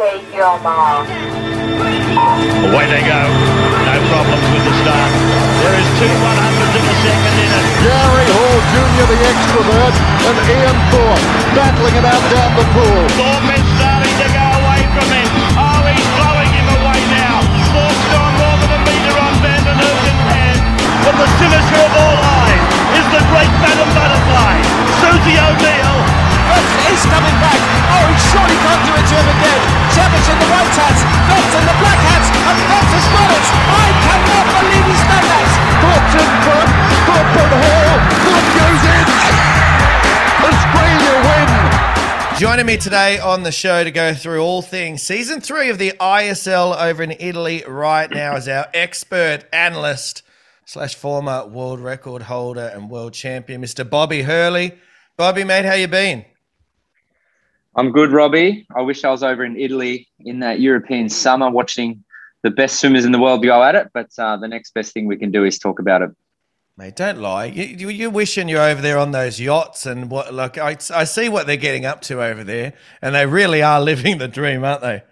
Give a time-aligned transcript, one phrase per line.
[0.00, 1.04] take your mark.
[2.64, 3.20] Away they go.
[3.84, 5.12] No problems with the start.
[5.60, 7.64] There is two 100s in the second in it.
[7.84, 9.94] Gary Hall Jr., the extrovert,
[10.24, 13.02] and Ian Thorpe battling it out down the pool.
[13.12, 15.28] Thorpe is starting to go away from him.
[15.60, 17.44] Oh, he's blowing him away now.
[17.68, 20.60] Thorpe's gone more than a metre on Van den Heuvel's hand.
[21.04, 22.64] But the sinister of all eyes
[22.96, 24.54] is the great Madam Butterfly,
[25.04, 26.19] Susie O'Neill.
[26.90, 27.60] He's coming back.
[27.94, 29.60] Oh, he surely can't do it to him again.
[29.94, 33.46] Savage in the white hats, Phelps in the black hats, and Phelps has got it.
[33.70, 35.70] I cannot believe he's done that.
[35.80, 36.70] Front.
[37.06, 37.94] Thorpe and Hall.
[38.24, 39.06] Thorpe goes in.
[40.46, 41.48] Australia win.
[42.38, 45.92] Joining me today on the show to go through all things season three of the
[46.00, 50.22] ISL over in Italy right now is our expert analyst
[50.64, 53.88] slash former world record holder and world champion, Mr.
[53.88, 54.78] Bobby Hurley.
[55.16, 56.24] Bobby, mate, how you been?
[57.80, 58.66] I'm good, Robbie.
[58.76, 62.04] I wish I was over in Italy in that European summer watching
[62.42, 63.88] the best swimmers in the world go at it.
[63.94, 66.10] But uh, the next best thing we can do is talk about it.
[66.76, 67.46] Mate, don't lie.
[67.46, 70.34] You, you, you're wishing you're over there on those yachts and what?
[70.34, 73.80] Look, I, I see what they're getting up to over there, and they really are
[73.90, 75.02] living the dream, aren't they?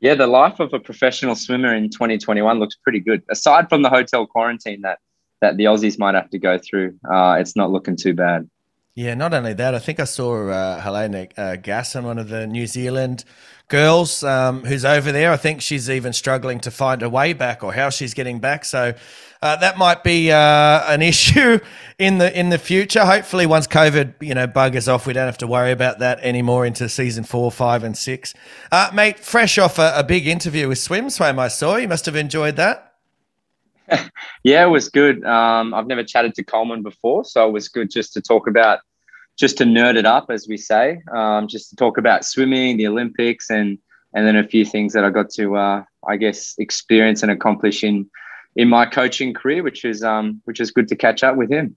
[0.00, 3.22] Yeah, the life of a professional swimmer in 2021 looks pretty good.
[3.28, 5.00] Aside from the hotel quarantine that
[5.42, 8.48] that the Aussies might have to go through, uh, it's not looking too bad.
[8.98, 12.48] Yeah, not only that, I think I saw uh, Helena uh, Gasson, one of the
[12.48, 13.22] New Zealand
[13.68, 15.30] girls um, who's over there.
[15.30, 18.64] I think she's even struggling to find her way back or how she's getting back.
[18.64, 18.94] So
[19.40, 21.60] uh, that might be uh, an issue
[22.00, 23.04] in the in the future.
[23.04, 26.66] Hopefully, once COVID you know buggers off, we don't have to worry about that anymore
[26.66, 28.34] into season four, five, and six.
[28.72, 32.16] Uh, mate, fresh off a, a big interview with SwimSwam, I saw you must have
[32.16, 32.88] enjoyed that.
[34.42, 35.24] yeah, it was good.
[35.24, 38.80] Um, I've never chatted to Coleman before, so it was good just to talk about,
[39.38, 42.86] just to nerd it up, as we say, um, just to talk about swimming, the
[42.86, 43.78] Olympics, and
[44.14, 47.84] and then a few things that I got to, uh, I guess, experience and accomplish
[47.84, 48.08] in
[48.56, 51.76] in my coaching career, which is um, which is good to catch up with him.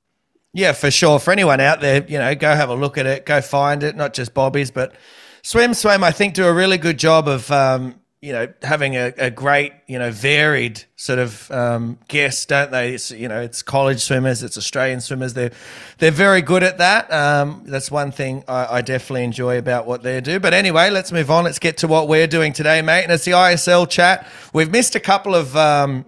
[0.53, 1.19] Yeah, for sure.
[1.19, 3.95] For anyone out there, you know, go have a look at it, go find it.
[3.95, 4.93] Not just Bobby's, but
[5.43, 9.11] Swim Swim, I think do a really good job of um, you know, having a,
[9.17, 12.93] a great, you know, varied sort of um, guests, don't they?
[12.93, 15.33] It's you know, it's college swimmers, it's Australian swimmers.
[15.33, 15.51] They're
[15.97, 17.11] they're very good at that.
[17.11, 20.39] Um, that's one thing I, I, definitely enjoy about what they do.
[20.39, 21.45] But anyway, let's move on.
[21.45, 23.03] Let's get to what we're doing today, mate.
[23.03, 24.27] And it's the ISL chat.
[24.53, 25.57] We've missed a couple of.
[25.57, 26.05] Um,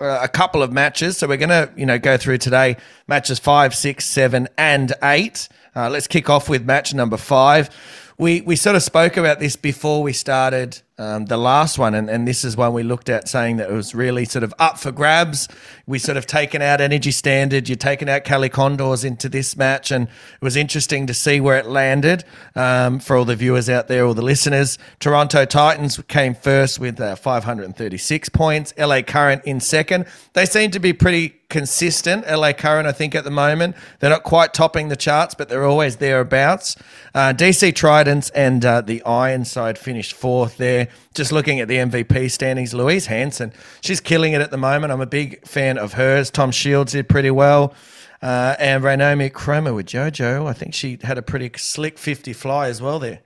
[0.00, 2.76] uh, a couple of matches, so we're going to, you know, go through today
[3.06, 5.48] matches five, six, seven, and eight.
[5.74, 7.70] Uh, let's kick off with match number five
[8.18, 12.08] we we sort of spoke about this before we started um, the last one, and,
[12.08, 14.78] and this is one we looked at saying that it was really sort of up
[14.78, 15.48] for grabs.
[15.86, 19.90] We sort of taken out Energy Standard, you're taking out Cali Condors into this match,
[19.90, 22.22] and it was interesting to see where it landed
[22.54, 24.78] um, for all the viewers out there, all the listeners.
[25.00, 30.06] Toronto Titans came first with uh, 536 points, LA Current in second.
[30.34, 32.26] They seem to be pretty consistent.
[32.26, 33.76] LA Current, I think, at the moment.
[34.00, 36.74] They're not quite topping the charts, but they're always thereabouts.
[37.14, 40.83] Uh, DC Tridents and uh, the Ironside finished fourth there.
[41.14, 44.92] Just looking at the MVP standings, Louise Hansson, she's killing it at the moment.
[44.92, 46.30] I'm a big fan of hers.
[46.30, 47.74] Tom Shields did pretty well.
[48.22, 52.98] Uh, and Ranomi Kromowidjojo, I think she had a pretty slick 50 fly as well
[52.98, 53.20] there.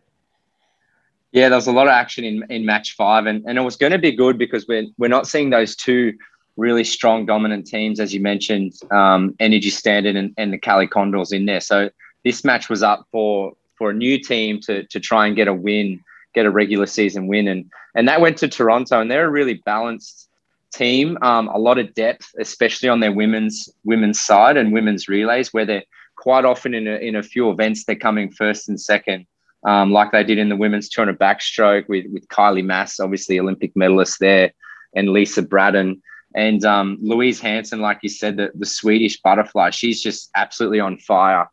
[1.31, 3.77] Yeah, there was a lot of action in, in match five, and, and it was
[3.77, 6.15] going to be good because we're, we're not seeing those two
[6.59, 11.33] really strong, dominant teams, as you mentioned, um, Energy Standard and, and the Cali Condors
[11.33, 11.61] in there.
[11.61, 11.91] So
[12.25, 15.55] this match was up for for a new team to to try and get a
[15.55, 16.03] win,
[16.39, 19.61] get a regular season win, and and that went to Toronto, and they're a really
[19.65, 20.29] balanced
[20.73, 25.53] team, um, a lot of depth, especially on their women's women's side and women's relays,
[25.53, 25.85] where they're
[26.17, 29.27] quite often in a, in a few events they're coming first and second.
[29.65, 33.75] Um, like they did in the women's 200 backstroke with, with Kylie Masse, obviously Olympic
[33.75, 34.53] medalist there,
[34.95, 36.01] and Lisa Bratton.
[36.35, 40.99] And um, Louise Hansson, like you said, the, the Swedish butterfly, she's just absolutely on
[40.99, 41.49] fire.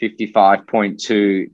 [0.00, 0.98] 55.2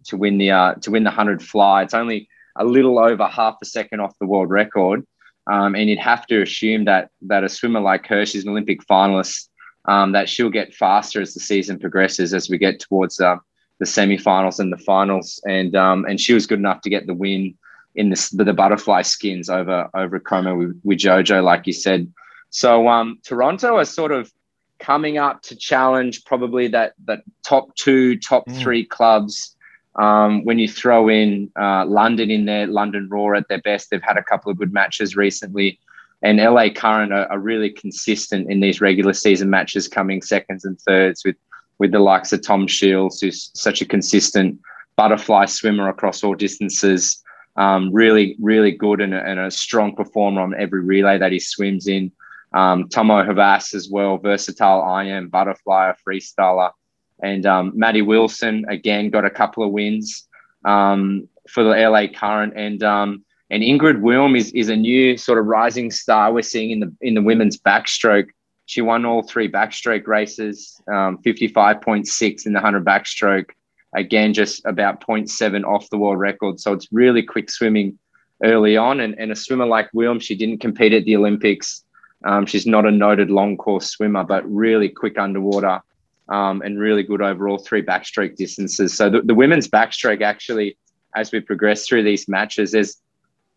[0.05, 1.83] to win the uh, to win the 100 fly.
[1.83, 5.07] It's only a little over half a second off the world record.
[5.49, 8.81] Um, and you'd have to assume that that a swimmer like her, she's an Olympic
[8.87, 9.49] finalist,
[9.87, 13.37] um, that she'll get faster as the season progresses, as we get towards uh,
[13.79, 15.41] the semi-finals and the finals.
[15.47, 17.55] And um, and she was good enough to get the win
[17.95, 22.13] in the, the butterfly skins over over Cromer with, with JoJo, like you said.
[22.51, 24.33] So um, Toronto are sort of
[24.79, 28.61] coming up to challenge probably that that top two, top mm.
[28.61, 29.56] three clubs.
[29.97, 34.03] Um, when you throw in uh, London in there, London Roar at their best, they've
[34.03, 35.79] had a couple of good matches recently,
[36.23, 40.79] and LA Current are, are really consistent in these regular season matches, coming seconds and
[40.81, 41.37] thirds with
[41.79, 44.59] with the likes of Tom Shields, who's such a consistent
[44.97, 47.23] butterfly swimmer across all distances.
[47.57, 51.39] Um, really, really good and a, and a, strong performer on every relay that he
[51.39, 52.13] swims in.
[52.53, 56.71] Um, Tomoe Hvas as well, versatile IM, butterfly, freestyler.
[57.23, 60.27] And um, Maddie Wilson, again, got a couple of wins
[60.65, 62.53] um, for the LA Current.
[62.57, 66.71] And um, and Ingrid Wilm is, is a new sort of rising star we're seeing
[66.71, 68.29] in the in the women's backstroke.
[68.67, 73.51] She won all three backstroke races, um, 55.6 in the 100 backstroke.
[73.95, 76.59] Again, just about 0.7 off the world record.
[76.59, 77.97] So it's really quick swimming
[78.43, 78.99] early on.
[78.99, 81.85] And, and a swimmer like Wilm, she didn't compete at the Olympics.
[82.25, 85.81] Um, she's not a noted long course swimmer, but really quick underwater
[86.29, 88.95] um, and really good overall three backstroke distances.
[88.95, 90.77] So the, the women's backstroke actually,
[91.15, 93.01] as we progress through these matches, there's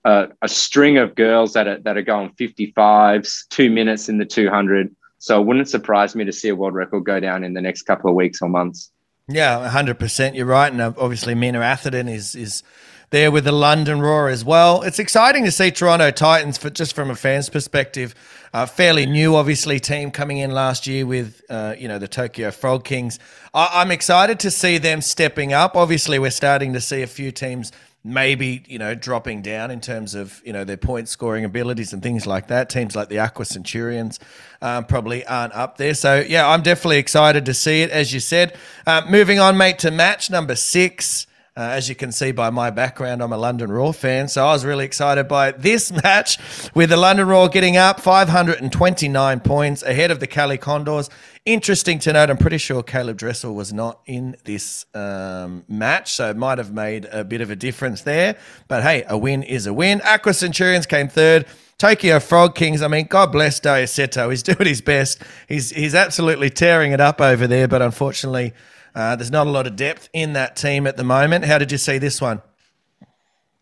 [0.05, 4.25] a, a, string of girls that are, that are going 55s, two minutes in the
[4.25, 7.61] 200, so it wouldn't surprise me to see a world record go down in the
[7.61, 8.91] next couple of weeks or months.
[9.27, 10.35] Yeah, 100%.
[10.35, 10.71] You're right.
[10.71, 12.63] And uh, obviously, Minna Atherton is, is
[13.11, 14.81] there with the London Roar as well.
[14.81, 18.15] It's exciting to see Toronto Titans, for, just from a fan's perspective,
[18.53, 22.51] uh, fairly new, obviously, team coming in last year with, uh, you know, the Tokyo
[22.51, 23.19] Frog Kings.
[23.53, 25.75] I- I'm excited to see them stepping up.
[25.75, 30.15] Obviously, we're starting to see a few teams maybe you know dropping down in terms
[30.15, 32.69] of you know their point scoring abilities and things like that.
[32.69, 34.19] Teams like the Aqua Centurions
[34.61, 35.93] um, probably aren't up there.
[35.93, 37.89] So yeah, I'm definitely excited to see it.
[37.91, 38.55] As you said,
[38.87, 41.27] uh, moving on, mate, to match number six.
[41.59, 44.53] Uh, as you can see by my background, I'm a London Roar fan, so I
[44.53, 46.37] was really excited by this match
[46.73, 51.09] with the London Roar getting up 529 points ahead of the Cali Condors.
[51.43, 56.29] Interesting to note, I'm pretty sure Caleb Dressel was not in this um, match, so
[56.29, 58.37] it might have made a bit of a difference there.
[58.69, 59.99] But hey, a win is a win.
[60.05, 61.45] Aqua Centurions came third.
[61.77, 64.29] Tokyo Frog Kings, I mean, God bless Seto.
[64.29, 65.21] He's doing his best.
[65.49, 68.53] He's, he's absolutely tearing it up over there, but unfortunately,
[68.99, 71.45] uh, there's not a lot of depth in that team at the moment.
[71.45, 72.41] How did you see this one?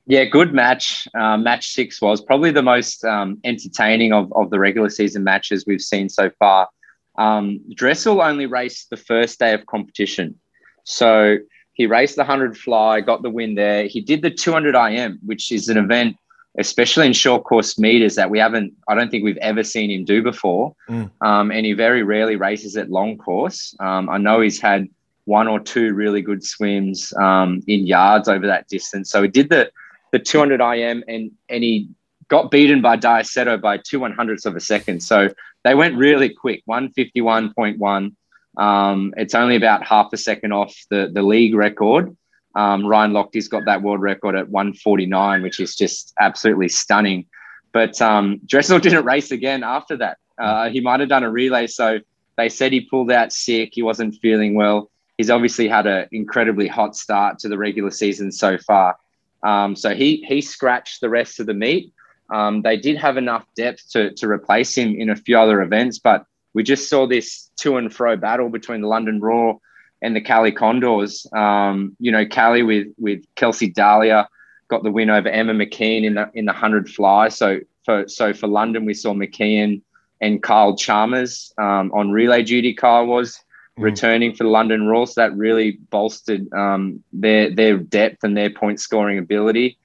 [0.08, 1.08] Yeah, good match.
[1.14, 5.66] Uh, match six was probably the most um, entertaining of, of the regular season matches
[5.68, 6.70] we've seen so far.
[7.18, 10.40] Um, Dressel only raced the first day of competition.
[10.86, 11.38] So
[11.74, 13.86] he raced the 100 fly, got the win there.
[13.88, 16.16] He did the 200 IM, which is an event,
[16.58, 20.06] especially in short course meters, that we haven't, I don't think we've ever seen him
[20.06, 20.74] do before.
[20.90, 21.12] Mm.
[21.22, 23.76] Um, and he very rarely races at long course.
[23.82, 24.88] Um, I know he's had
[25.28, 29.12] one or two really good swims um, in yards over that distance.
[29.12, 29.72] So he did the
[30.14, 31.90] the 200 IM and and he
[32.30, 35.02] got beaten by Daisetto by two one hundredths of a second.
[35.02, 35.30] So
[35.64, 38.16] they went really quick, 151.1.
[38.58, 42.16] Um, it's only about half a second off the, the league record.
[42.56, 47.26] Um, Ryan Lochte's got that world record at 149, which is just absolutely stunning.
[47.74, 50.18] But um, Dressel didn't race again after that.
[50.40, 51.68] Uh, he might have done a relay.
[51.68, 52.00] So
[52.38, 53.72] they said he pulled out sick.
[53.74, 58.32] He wasn't feeling well he's obviously had an incredibly hot start to the regular season
[58.32, 58.98] so far.
[59.44, 61.94] Um, so he he scratched the rest of the meet.
[62.30, 66.00] Um, they did have enough depth to to replace him in a few other events,
[66.00, 69.60] but we just saw this to and fro battle between the London Roar
[70.02, 71.28] and the Cali Condors.
[71.34, 74.28] Um, you know, Cali with with Kelsi Dahlia
[74.68, 77.30] got the win over Emma McKeon in the in the hundred fly.
[77.30, 79.82] So for so for London, we saw McKeon
[80.20, 82.74] and Kyle Chalmers um, on relay duty.
[82.74, 83.40] Kyle was.
[83.78, 85.06] Returning for London Roar.
[85.08, 89.78] So that really bolstered um, their their depth and their point scoring ability.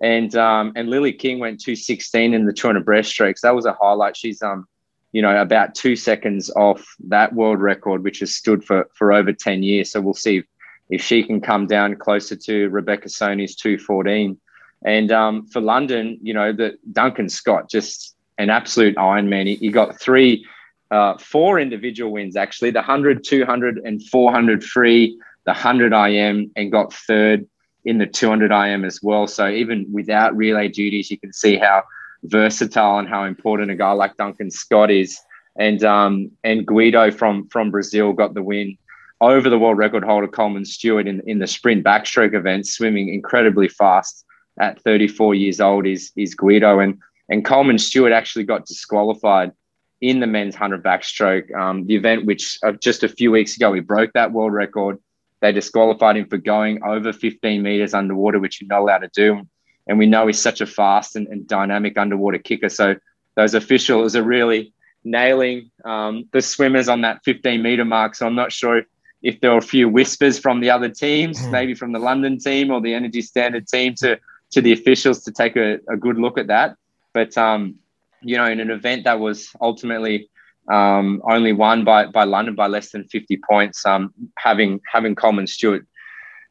[0.00, 3.40] And um, and Lily King went 216 in the 200 breaststrokes.
[3.40, 4.16] That was a highlight.
[4.16, 4.66] She's um
[5.12, 9.32] you know about two seconds off that world record, which has stood for for over
[9.32, 9.90] 10 years.
[9.90, 10.44] So we'll see if,
[10.90, 14.38] if she can come down closer to Rebecca Soni's 214.
[14.84, 19.46] And um, for London, you know, the Duncan Scott just an absolute Ironman.
[19.46, 20.46] He, he got three
[20.90, 26.72] uh, four individual wins actually the 100 200 and 400 free the 100 im and
[26.72, 27.46] got third
[27.84, 29.26] in the 200 im as well.
[29.26, 31.84] So even without relay duties you can see how
[32.24, 35.18] versatile and how important a guy like duncan scott is.
[35.56, 38.76] And um, and guido from from brazil got the win
[39.20, 43.68] over the world record holder coleman stewart in, in the sprint backstroke event swimming incredibly
[43.68, 44.24] fast
[44.58, 46.80] at 34 years old is is guido.
[46.80, 49.52] And and coleman stewart actually got disqualified
[50.00, 53.70] in the men's 100 backstroke, um, the event which uh, just a few weeks ago
[53.70, 54.98] we broke that world record.
[55.40, 59.42] They disqualified him for going over 15 meters underwater, which you're not allowed to do.
[59.86, 62.68] And we know he's such a fast and, and dynamic underwater kicker.
[62.68, 62.96] So
[63.34, 68.14] those officials are really nailing um, the swimmers on that 15 meter mark.
[68.14, 68.86] So I'm not sure if,
[69.22, 71.50] if there were a few whispers from the other teams, mm.
[71.50, 74.18] maybe from the London team or the Energy Standard team to
[74.50, 76.76] to the officials to take a, a good look at that.
[77.12, 77.76] But um,
[78.22, 80.28] you know, in an event that was ultimately
[80.70, 85.46] um, only won by by London by less than 50 points, um, having having Coleman
[85.46, 85.86] Stewart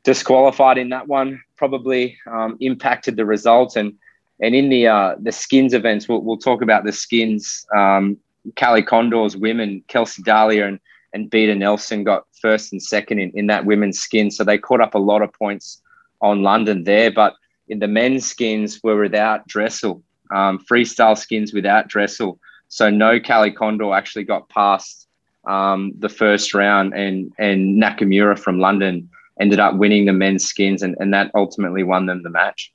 [0.03, 1.41] disqualified in that one.
[1.57, 3.75] Probably um, impacted the result.
[3.75, 3.93] And
[4.41, 7.65] and in the uh, the skins events, we'll, we'll talk about the skins.
[7.75, 8.17] Um,
[8.55, 10.79] Cali Condors women, Kelsi Dahlia and
[11.13, 14.29] and Beata Nelson got first and second in, in that women's skin.
[14.31, 15.81] So they caught up a lot of points
[16.21, 17.11] on London there.
[17.11, 17.33] But
[17.67, 22.39] in the men's skins were without Dressel, um, freestyle skins without Dressel.
[22.67, 25.07] So no Cali Condor actually got past
[25.47, 29.09] um, the first round, and and Nakamura from London
[29.39, 32.71] ended up winning the men's skins, and, and that ultimately won them the match.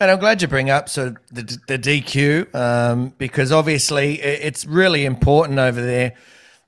[0.00, 5.04] And I'm glad you bring up so the, the DQ um, because obviously it's really
[5.04, 6.14] important over there.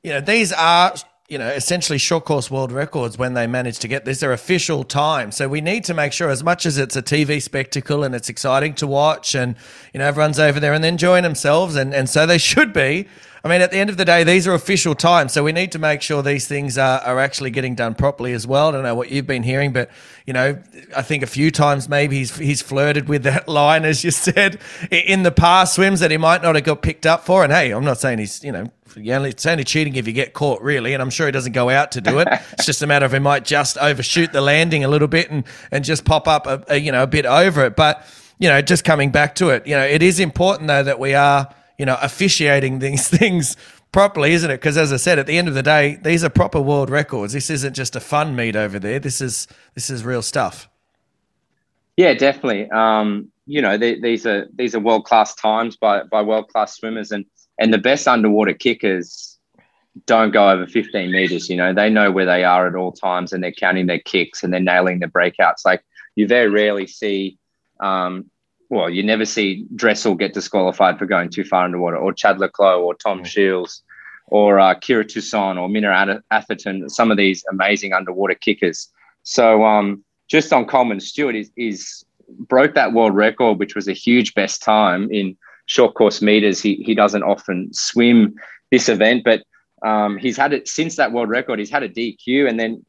[0.04, 0.94] You know, these are
[1.28, 4.20] you know, essentially short course world records when they manage to get this.
[4.20, 5.32] They're official time.
[5.32, 8.28] So we need to make sure, as much as it's a TV spectacle and it's
[8.28, 9.56] exciting to watch, and,
[9.94, 13.08] you know, everyone's over there and enjoying themselves, and, and so they should be.
[13.44, 15.34] I mean, at the end of the day, these are official times.
[15.34, 18.46] So we need to make sure these things are, are actually getting done properly as
[18.46, 18.68] well.
[18.68, 19.90] I don't know what you've been hearing, but,
[20.24, 20.58] you know,
[20.96, 24.58] I think a few times maybe he's, he's flirted with that line, as you said,
[24.90, 27.44] in the past swims that he might not have got picked up for.
[27.44, 30.32] And hey, I'm not saying he's, you know, only, it's only cheating if you get
[30.32, 30.94] caught, really.
[30.94, 32.28] And I'm sure he doesn't go out to do it.
[32.52, 35.44] it's just a matter of he might just overshoot the landing a little bit and,
[35.70, 37.76] and just pop up, a, a, you know, a bit over it.
[37.76, 38.06] But,
[38.38, 41.12] you know, just coming back to it, you know, it is important, though, that we
[41.12, 43.56] are, you know, officiating these things
[43.92, 44.56] properly, isn't it?
[44.56, 47.32] Because as I said, at the end of the day, these are proper world records.
[47.32, 48.98] This isn't just a fun meet over there.
[48.98, 50.68] This is this is real stuff.
[51.96, 52.70] Yeah, definitely.
[52.70, 56.76] Um, you know, they, these are these are world class times by by world class
[56.76, 57.24] swimmers, and
[57.58, 59.34] and the best underwater kickers
[60.06, 61.48] don't go over 15 meters.
[61.48, 64.42] You know, they know where they are at all times and they're counting their kicks
[64.42, 65.64] and they're nailing the breakouts.
[65.64, 65.84] Like
[66.16, 67.38] you very rarely see,
[67.80, 68.28] um,
[68.74, 72.50] well, you never see Dressel get disqualified for going too far underwater, or Chad le
[72.58, 73.26] or Tom mm.
[73.26, 73.82] Shields,
[74.26, 78.90] or uh, Kira Toussaint, or Minna Atherton, some of these amazing underwater kickers.
[79.22, 83.92] So um, just on Coleman Stewart is, is broke that world record, which was a
[83.92, 86.60] huge best time in short course meters.
[86.60, 88.34] He he doesn't often swim
[88.72, 89.44] this event, but
[89.86, 91.60] um, he's had it since that world record.
[91.60, 92.84] He's had a DQ, and then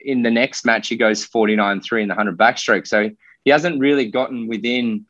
[0.00, 2.86] in the next match he goes 49 3 in the 100 backstroke.
[2.86, 3.10] So
[3.44, 5.04] he hasn't really gotten within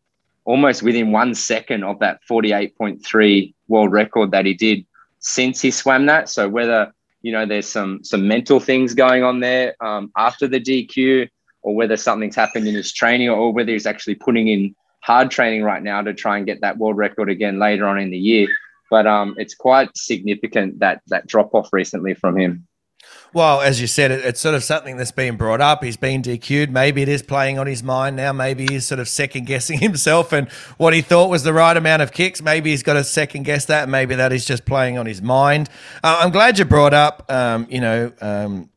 [0.46, 4.86] almost within one second of that 48.3 world record that he did
[5.18, 6.28] since he swam that.
[6.30, 10.60] So whether you know there's some some mental things going on there um, after the
[10.60, 11.28] DQ,
[11.62, 15.62] or whether something's happened in his training, or whether he's actually putting in hard training
[15.62, 18.48] right now to try and get that world record again later on in the year.
[18.90, 22.66] But um, it's quite significant that that drop off recently from him.
[23.32, 25.84] Well, as you said, it, it's sort of something that's been brought up.
[25.84, 26.70] He's been DQ'd.
[26.70, 28.32] Maybe it is playing on his mind now.
[28.32, 32.02] Maybe he's sort of second guessing himself and what he thought was the right amount
[32.02, 32.40] of kicks.
[32.40, 33.88] Maybe he's got to second guess that.
[33.88, 35.68] Maybe that is just playing on his mind.
[36.02, 38.70] Uh, I'm glad you brought up, um, you know, um,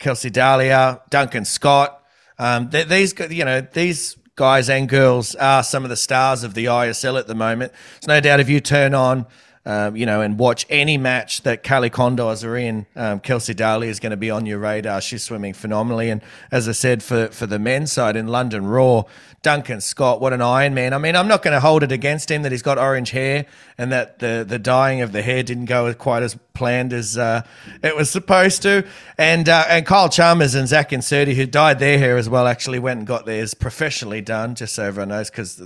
[0.00, 2.02] Kelsi Dahlia, Duncan Scott.
[2.38, 6.54] Um, th- these, you know, these guys and girls are some of the stars of
[6.54, 7.72] the ISL at the moment.
[7.94, 9.26] There's no doubt if you turn on,
[9.66, 13.90] um, you know, and watch any match that Cali Condors are in, um, Kelsi Dahlia
[13.90, 15.00] is going to be on your radar.
[15.00, 16.08] She's swimming phenomenally.
[16.08, 19.06] And as I said, for, for the men's side in London Roar,
[19.42, 20.92] Duncan Scott, what an Iron Man.
[20.92, 23.46] I mean, I'm not going to hold it against him that he's got orange hair
[23.76, 27.42] and that the, the dyeing of the hair didn't go quite as planned as uh,
[27.82, 28.84] it was supposed to.
[29.18, 32.78] And uh, and Kyle Chalmers and Zach Incerti, who dyed their hair as well, actually
[32.78, 35.30] went and got theirs professionally done, just so everyone knows.
[35.30, 35.62] Because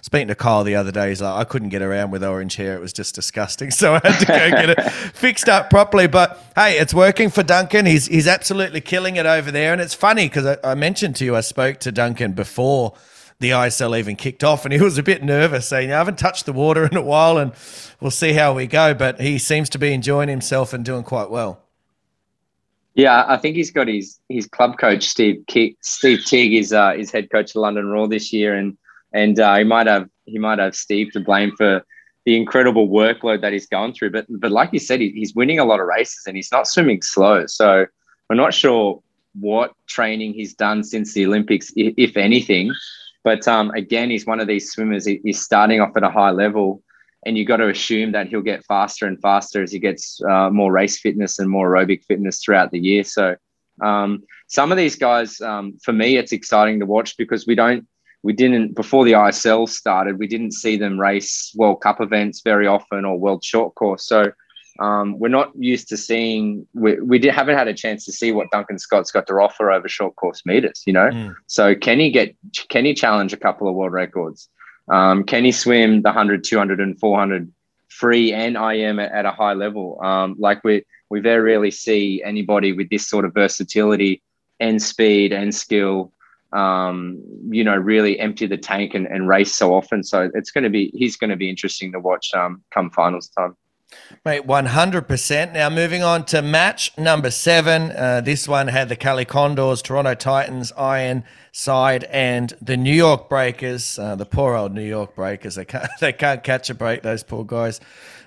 [0.00, 2.74] speaking to Kyle the other day, he's like, I couldn't get around with orange hair.
[2.74, 3.70] It was just disgusting.
[3.78, 6.08] So I had to go get it fixed up properly.
[6.08, 7.86] But hey, it's working for Duncan.
[7.86, 9.72] He's, he's absolutely killing it over there.
[9.72, 12.94] And it's funny because I, I mentioned to you, I spoke to Duncan before–
[13.40, 16.46] the ISL even kicked off, and he was a bit nervous, saying, "I haven't touched
[16.46, 17.52] the water in a while, and
[18.00, 21.30] we'll see how we go." But he seems to be enjoying himself and doing quite
[21.30, 21.62] well.
[22.94, 26.94] Yeah, I think he's got his his club coach Steve Kick, Steve Tigg is uh,
[26.94, 28.76] his head coach of London Roar this year, and
[29.12, 31.84] and uh, he might have he might have Steve to blame for
[32.24, 34.10] the incredible workload that he's gone through.
[34.10, 36.66] But but like you said, he, he's winning a lot of races and he's not
[36.66, 37.46] swimming slow.
[37.46, 37.86] So
[38.28, 39.00] we're not sure
[39.38, 42.72] what training he's done since the Olympics, if anything.
[43.28, 45.04] But um, again, he's one of these swimmers.
[45.04, 46.82] He's starting off at a high level,
[47.26, 50.48] and you've got to assume that he'll get faster and faster as he gets uh,
[50.48, 53.04] more race fitness and more aerobic fitness throughout the year.
[53.04, 53.36] So
[53.82, 57.86] um, some of these guys, um, for me, it's exciting to watch because we don't,
[58.22, 62.66] we didn't before the ISL started, we didn't see them race World Cup events very
[62.66, 64.06] often or World Short Course.
[64.06, 64.32] So
[64.78, 68.32] um, we're not used to seeing we, we did, haven't had a chance to see
[68.32, 71.34] what Duncan Scott's got to offer over short course meters you know mm.
[71.46, 72.34] so can he get
[72.68, 74.48] can he challenge a couple of world records
[74.90, 77.52] um, can he swim the 100 200 and 400
[77.88, 82.22] free and IM at, at a high level um, like we we very rarely see
[82.24, 84.22] anybody with this sort of versatility
[84.60, 86.12] and speed and skill.
[86.52, 90.02] Um, you know, really empty the tank and, and race so often.
[90.02, 93.28] So it's going to be he's going to be interesting to watch um, come finals
[93.28, 93.54] time.
[94.24, 95.52] Mate, 100%.
[95.52, 97.92] Now, moving on to match number seven.
[97.92, 103.28] Uh, this one had the Cali Condors, Toronto Titans, Iron side, and the New York
[103.28, 103.98] Breakers.
[103.98, 105.54] Uh, the poor old New York Breakers.
[105.54, 107.80] They can't, they can't catch a break, those poor guys.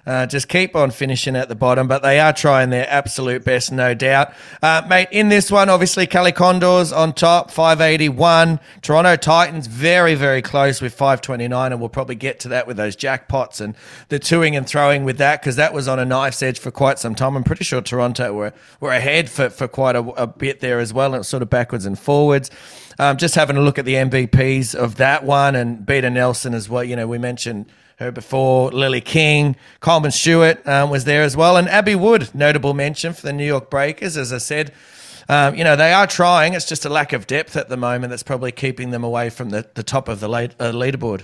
[0.06, 3.72] Uh, just keep on finishing at the bottom, but they are trying their absolute best,
[3.72, 4.34] no doubt.
[4.62, 8.60] Uh, mate, in this one, obviously, Cali Condors on top, 581.
[8.82, 12.96] Toronto Titans very, very close with 529, and we'll probably get to that with those
[12.96, 13.76] jackpots and
[14.10, 16.98] the toing and throwing with that because that was on a knife's edge for quite
[16.98, 17.36] some time.
[17.36, 20.94] I'm pretty sure Toronto were, were ahead for, for quite a, a bit there as
[20.94, 22.50] well, and sort of backwards and forwards.
[23.00, 26.70] Um, just having a look at the MVPs of that one and Beata Nelson as
[26.70, 26.84] well.
[26.84, 27.68] You know, we mentioned
[28.00, 28.72] her before.
[28.72, 33.22] Lily King, Coleman Stewart um, was there as well, and Abby Wood, notable mention for
[33.22, 34.18] the New York Breakers.
[34.18, 34.74] As I said,
[35.30, 36.54] um, you know they are trying.
[36.54, 39.50] It's just a lack of depth at the moment that's probably keeping them away from
[39.50, 41.24] the, the top of the uh, leaderboard.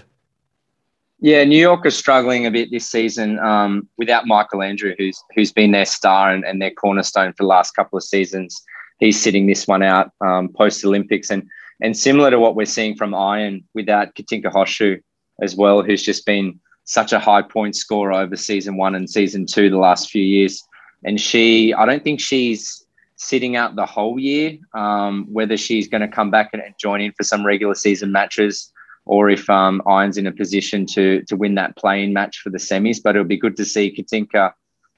[1.20, 5.52] Yeah, New York is struggling a bit this season um, without Michael Andrew, who's who's
[5.52, 8.62] been their star and, and, their cornerstone for the last couple of seasons.
[9.00, 11.48] He's sitting this one out um, post Olympics, and
[11.82, 15.02] and similar to what we're seeing from Iron without Katinka Hosszu
[15.42, 19.46] as well, who's just been such a high point scorer over season one and season
[19.46, 20.64] two the last few years.
[21.04, 22.86] And she, I don't think she's
[23.18, 27.12] sitting out the whole year, um, whether she's going to come back and, join in
[27.12, 28.72] for some regular season matches
[29.08, 32.58] or if um, Iron's in a position to to win that playing match for the
[32.58, 33.02] semis.
[33.02, 34.54] But it'll be good to see Katinka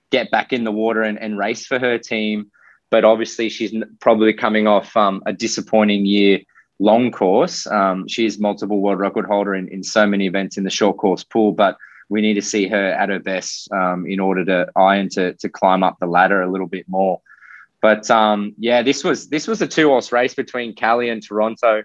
[0.09, 2.51] get back in the water and, and race for her team.
[2.89, 6.39] But obviously, she's probably coming off um, a disappointing year
[6.79, 7.67] long course.
[7.67, 8.07] Um,
[8.39, 11.77] multiple world record holder in, in so many events in the short course pool, but
[12.09, 15.49] we need to see her at her best um, in order to iron to, to
[15.49, 17.21] climb up the ladder a little bit more.
[17.81, 21.83] But um, yeah, this was this was a two horse race between Cali and Toronto.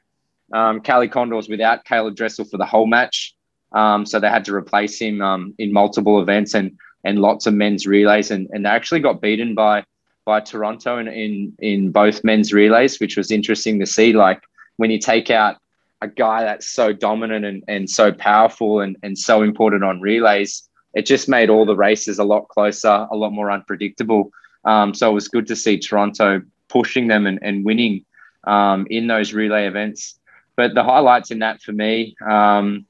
[0.53, 3.35] Um, Cali Condors without Caleb Dressel for the whole match,
[3.73, 7.55] um, so they had to replace him um, in multiple events and and lots of
[7.55, 9.85] men's relays, and, and they actually got beaten by
[10.25, 14.13] by Toronto in, in in both men's relays, which was interesting to see.
[14.13, 14.43] Like
[14.77, 15.57] when you take out
[16.01, 20.69] a guy that's so dominant and, and so powerful and, and so important on relays,
[20.95, 24.31] it just made all the races a lot closer, a lot more unpredictable.
[24.65, 28.05] Um, so it was good to see Toronto pushing them and, and winning
[28.45, 30.19] um, in those relay events.
[30.57, 32.87] But the highlights in that for me, um,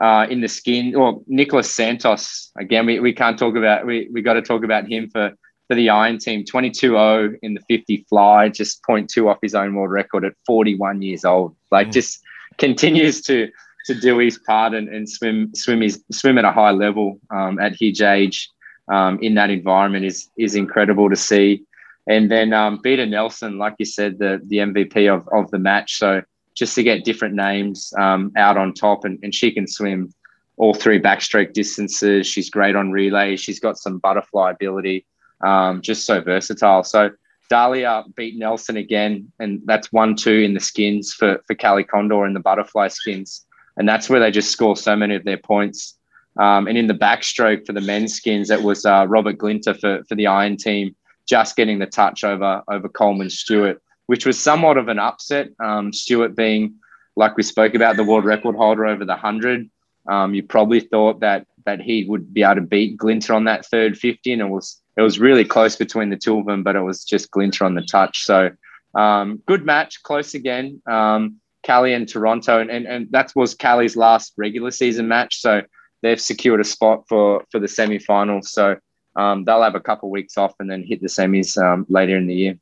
[0.00, 4.22] uh, in the skin, or Nicholas Santos, again, we, we can't talk about, we, we
[4.22, 5.32] got to talk about him for
[5.68, 9.90] for the Iron team, 22-0 in the 50 fly, just 0.2 off his own world
[9.90, 11.56] record at 41 years old.
[11.70, 11.92] Like mm.
[11.92, 12.20] just
[12.58, 13.50] continues to
[13.86, 17.58] to do his part and, and swim swim his swim at a high level um,
[17.58, 18.48] at his age
[18.90, 21.62] um, in that environment is is incredible to see.
[22.06, 25.96] And then um, Beata Nelson, like you said, the the MVP of, of the match.
[25.98, 26.22] So
[26.54, 30.12] just to get different names um, out on top, and, and she can swim
[30.56, 32.26] all three backstroke distances.
[32.26, 33.36] She's great on relay.
[33.36, 35.04] She's got some butterfly ability
[35.44, 36.82] um, just so versatile.
[36.84, 37.10] So
[37.50, 42.24] Dahlia beat Nelson again, and that's one two in the skins for for Cali Condor
[42.24, 43.44] and the butterfly skins,
[43.76, 45.96] and that's where they just score so many of their points.
[46.36, 50.02] Um, and in the backstroke for the men's skins, it was uh, Robert Glință for
[50.08, 54.78] for the Iron team, just getting the touch over over Coleman Stewart, which was somewhat
[54.78, 55.50] of an upset.
[55.60, 56.74] Um, Stewart being,
[57.14, 59.70] like we spoke about, the world record holder over the hundred.
[60.08, 63.66] Um, you probably thought that that he would be able to beat Glință on that
[63.66, 66.76] third fifty, and it was it was really close between the two of them, but
[66.76, 68.24] it was just Glință on the touch.
[68.24, 68.50] So
[68.94, 70.80] um, good match, close again.
[70.86, 75.40] Um, Cali and Toronto, and, and, and that was Cali's last regular season match.
[75.40, 75.62] So
[76.02, 78.52] they've secured a spot for for the semi-finals.
[78.52, 78.76] So
[79.16, 82.16] um, they'll have a couple of weeks off and then hit the semis um, later
[82.16, 82.58] in the year.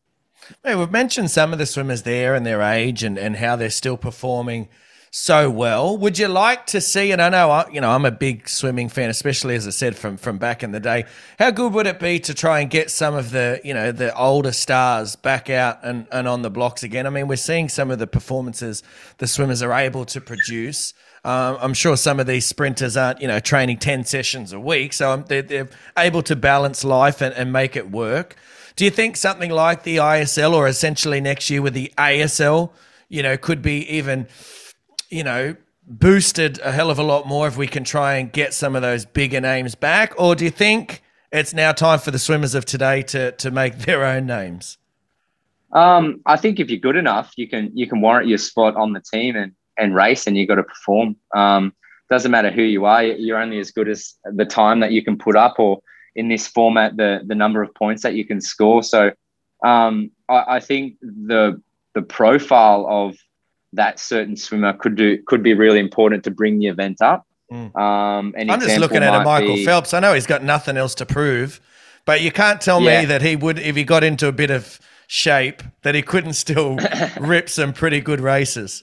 [0.64, 3.71] Hey, we've mentioned some of the swimmers there and their age and, and how they're
[3.71, 4.68] still performing
[5.14, 5.98] so well.
[5.98, 7.12] Would you like to see?
[7.12, 9.94] And I know, I, you know, I'm a big swimming fan, especially as I said
[9.94, 11.05] from from back in the day.
[11.38, 14.16] How good would it be to try and get some of the, you know, the
[14.16, 17.07] older stars back out and, and on the blocks again?
[17.07, 18.83] I mean, we're seeing some of the performances
[19.18, 20.94] the swimmers are able to produce.
[21.25, 24.94] Um, I'm sure some of these sprinters aren't, you know, training 10 sessions a week.
[24.94, 28.37] So um, they're, they're able to balance life and, and make it work.
[28.77, 32.70] Do you think something like the ISL or essentially next year with the ASL,
[33.11, 34.27] you know, could be even
[35.12, 35.55] you know,
[35.87, 38.83] boosted a hell of a lot more if we can try and get some of
[38.83, 40.14] those bigger names back?
[40.16, 43.79] Or do you think it's now time for the swimmers of today to to make
[43.79, 44.79] their own names?
[45.72, 48.92] Um, I think if you're good enough, you can you can warrant your spot on
[48.92, 51.16] the team and and race, and you got to perform.
[51.35, 51.75] Um,
[52.11, 55.18] doesn't matter who you are; you're only as good as the time that you can
[55.18, 55.83] put up, or
[56.14, 58.83] in this format, the the number of points that you can score.
[58.83, 59.12] So,
[59.64, 61.61] um, I, I think the
[61.94, 63.16] the profile of
[63.72, 67.26] that certain swimmer could do could be really important to bring the event up.
[67.50, 67.76] Mm.
[67.76, 69.92] Um, I'm just looking at a Michael be, Phelps.
[69.92, 71.61] I know he's got nothing else to prove,
[72.04, 73.00] but you can't tell yeah.
[73.00, 76.32] me that he would if he got into a bit of shape that he couldn't
[76.32, 76.78] still
[77.20, 78.82] rip some pretty good races.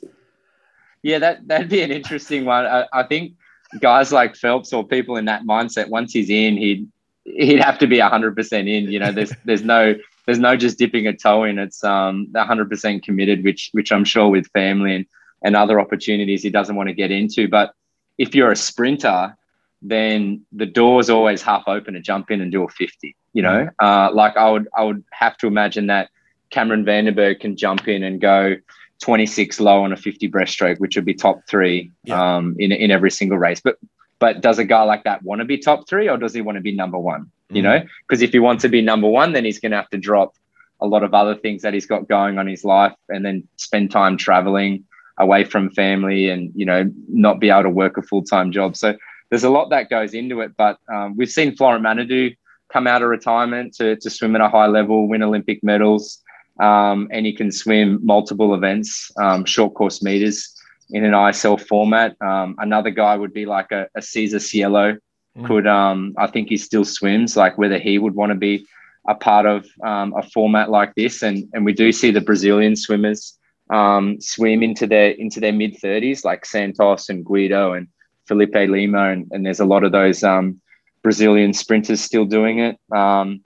[1.02, 2.66] Yeah, that that'd be an interesting one.
[2.66, 3.34] I, I think
[3.80, 6.88] guys like Phelps or people in that mindset, once he's in, he'd
[7.24, 8.92] he'd have to be hundred percent in.
[8.92, 9.96] You know, there's there's no
[10.30, 11.58] there's no just dipping a toe in.
[11.58, 15.06] It's um hundred percent committed, which which I'm sure with family and
[15.44, 17.48] and other opportunities he doesn't want to get into.
[17.48, 17.74] But
[18.20, 19.36] if you're a sprinter,
[19.82, 23.16] then the door's always half open to jump in and do a 50.
[23.34, 23.72] You know, mm.
[23.80, 26.12] uh, like I would I would have to imagine that
[26.52, 28.56] Cameron Van der Burgh can jump in and go
[29.02, 32.36] 26 low on a 50 breaststroke, which would be top three yeah.
[32.36, 33.62] um, in in every single race.
[33.62, 33.80] But
[34.20, 36.58] but does a guy like that want to be top three or does he want
[36.58, 37.32] to be number one?
[37.52, 38.26] You know, because mm.
[38.26, 40.36] if he wants to be number one, then he's going to have to drop
[40.82, 43.48] a lot of other things that he's got going on in his life and then
[43.56, 44.84] spend time traveling
[45.18, 48.76] away from family and, you know, not be able to work a full time job.
[48.76, 48.96] So
[49.30, 50.56] there's a lot that goes into it.
[50.58, 52.38] But um, we've seen Florent Manaudou
[52.72, 56.22] come out of retirement to, to swim at a high level, win Olympic medals,
[56.60, 60.59] um, and he can swim multiple events, um, short course meters
[60.92, 62.16] in an ISL format.
[62.22, 64.98] Um, another guy would be like a, a Cesar Cielo.
[65.38, 65.46] Mm.
[65.46, 67.38] Could um, I think he still swims?
[67.38, 68.66] Like whether he would want to be
[69.08, 72.76] a part of um, a format like this, and and we do see the Brazilian
[72.76, 73.38] swimmers
[73.70, 77.88] um, swim into their into their mid thirties, like Santos and Guido and
[78.28, 80.60] Felipe Lima, and, and there's a lot of those um,
[81.04, 82.78] Brazilian sprinters still doing it.
[82.92, 83.42] Um,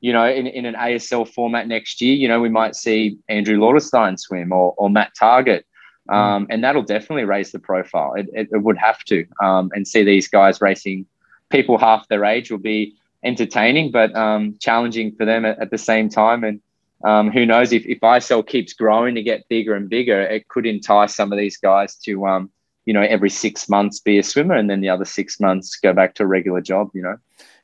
[0.00, 3.58] you know, in, in an ASL format next year, you know, we might see Andrew
[3.58, 5.67] Lauterstein swim or, or Matt Targett Mm.
[6.08, 8.14] Um, and that'll definitely raise the profile.
[8.14, 9.26] It, it, it would have to.
[9.42, 11.06] Um, and see these guys racing
[11.50, 12.94] people half their age will be
[13.24, 16.44] entertaining, but um, challenging for them at, at, the same time.
[16.44, 16.60] And
[17.04, 20.66] um, who knows if, if ISL keeps growing to get bigger and bigger, it could
[20.66, 22.50] entice some of these guys to, um,
[22.84, 25.92] you know, every six months be a swimmer and then the other six months go
[25.92, 27.16] back to a regular job, you know.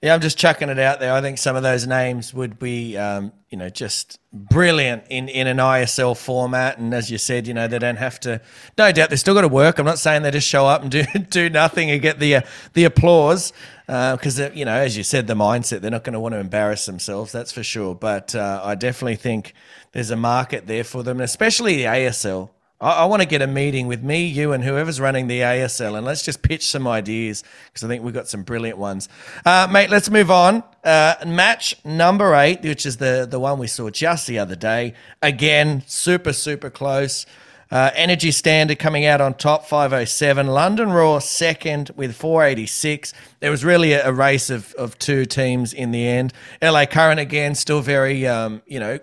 [0.03, 1.13] Yeah, I'm just chucking it out there.
[1.13, 5.47] I think some of those names would be, um, you know, just brilliant in, in
[5.47, 6.79] an ISL format.
[6.79, 8.41] And as you said, you know, they don't have to.
[8.77, 9.79] No doubt they still got to work.
[9.79, 12.41] I'm not saying they just show up and do do nothing and get the uh,
[12.75, 13.53] the applause
[13.87, 16.39] because uh, you know, as you said, the mindset they're not going to want to
[16.39, 17.33] embarrass themselves.
[17.33, 17.95] That's for sure.
[17.95, 19.55] But uh, I definitely think
[19.93, 22.51] there's a market there for them, especially the ASL.
[22.85, 25.97] I, I want to get a meeting with me, you, and whoever's running the ASL,
[25.97, 29.09] and let's just pitch some ideas because I think we've got some brilliant ones.
[29.45, 30.63] Uh, mate, let's move on.
[30.85, 34.93] Uh, match number eight, which is the, the one we saw just the other day.
[35.23, 37.25] Again, super, super close.
[37.71, 40.47] Uh, Energy Standard coming out on top, 507.
[40.47, 43.15] London Roar second with 486.
[43.41, 46.35] There was really a, a race of, of two teams in the end.
[46.61, 48.99] LA Current again, still very, um, you know,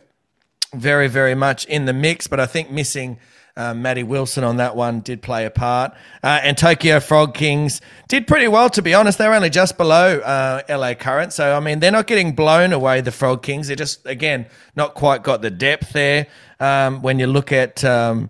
[0.73, 3.17] very, very much in the mix, but I think missing
[3.55, 5.93] Maddie Wilson on that one did play a part.
[6.23, 9.17] Uh, and Tokyo Frog Kings did pretty well, to be honest.
[9.17, 11.33] They're only just below uh, LA Current.
[11.33, 13.67] So, I mean, they're not getting blown away, the Frog Kings.
[13.67, 16.27] They're just, again, not quite got the depth there.
[16.59, 17.83] Um, when you look at.
[17.83, 18.29] Um,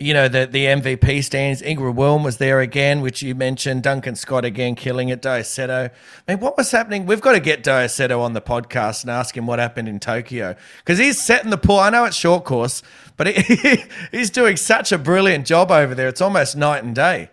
[0.00, 1.60] you know, the, the MVP stands.
[1.60, 3.82] Ingrid Wilm was there again, which you mentioned.
[3.82, 5.20] Duncan Scott again killing it.
[5.20, 5.90] Daisetto.
[5.90, 7.04] I mean, what was happening?
[7.04, 10.54] We've got to get Daisetto on the podcast and ask him what happened in Tokyo
[10.78, 11.80] because he's setting the pool.
[11.80, 12.80] I know it's short course,
[13.16, 13.82] but he,
[14.12, 16.06] he's doing such a brilliant job over there.
[16.06, 17.30] It's almost night and day.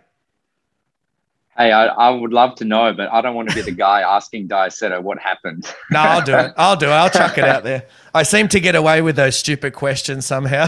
[1.55, 4.01] Hey, I, I would love to know, but I don't want to be the guy
[4.01, 5.71] asking Daisetto what happened.
[5.91, 6.53] no, I'll do it.
[6.57, 6.91] I'll do it.
[6.91, 7.85] I'll chuck it out there.
[8.13, 10.67] I seem to get away with those stupid questions somehow.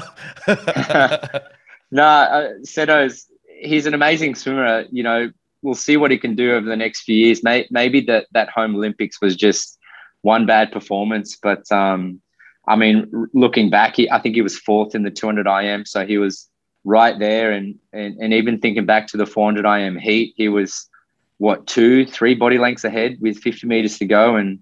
[1.91, 3.27] No, uh, Seto's
[3.59, 4.85] he's an amazing swimmer.
[4.91, 7.43] You know, we'll see what he can do over the next few years.
[7.43, 9.77] May, maybe that that home Olympics was just
[10.21, 12.21] one bad performance, but um,
[12.67, 16.05] I mean, looking back, he, I think he was fourth in the 200 IM, so
[16.05, 16.49] he was
[16.83, 17.51] right there.
[17.51, 20.89] And, and and even thinking back to the 400 IM heat, he was
[21.37, 24.59] what two, three body lengths ahead with 50 meters to go, and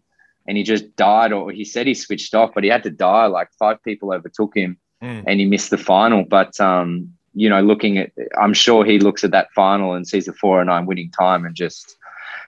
[0.48, 3.26] and he just died, or he said he switched off, but he had to die.
[3.26, 5.24] Like five people overtook him, mm.
[5.26, 6.24] and he missed the final.
[6.24, 10.28] But um, you know, looking at, I'm sure he looks at that final and sees
[10.28, 11.98] a 409 winning time and just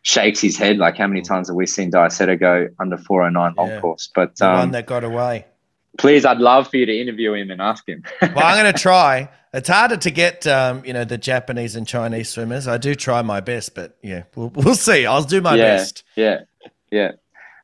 [0.02, 0.78] shakes his head.
[0.78, 1.28] Like, how many mm.
[1.28, 3.82] times have we seen Daisetto go under four 409 long yeah.
[3.82, 4.10] course?
[4.16, 5.46] But um, one that got away.
[5.98, 8.04] Please, I'd love for you to interview him and ask him.
[8.22, 9.30] well, I'm going to try.
[9.54, 12.68] It's harder to get, um, you know, the Japanese and Chinese swimmers.
[12.68, 15.06] I do try my best, but yeah, we'll, we'll see.
[15.06, 16.04] I'll do my yeah, best.
[16.16, 16.42] Yeah,
[16.92, 17.14] yeah.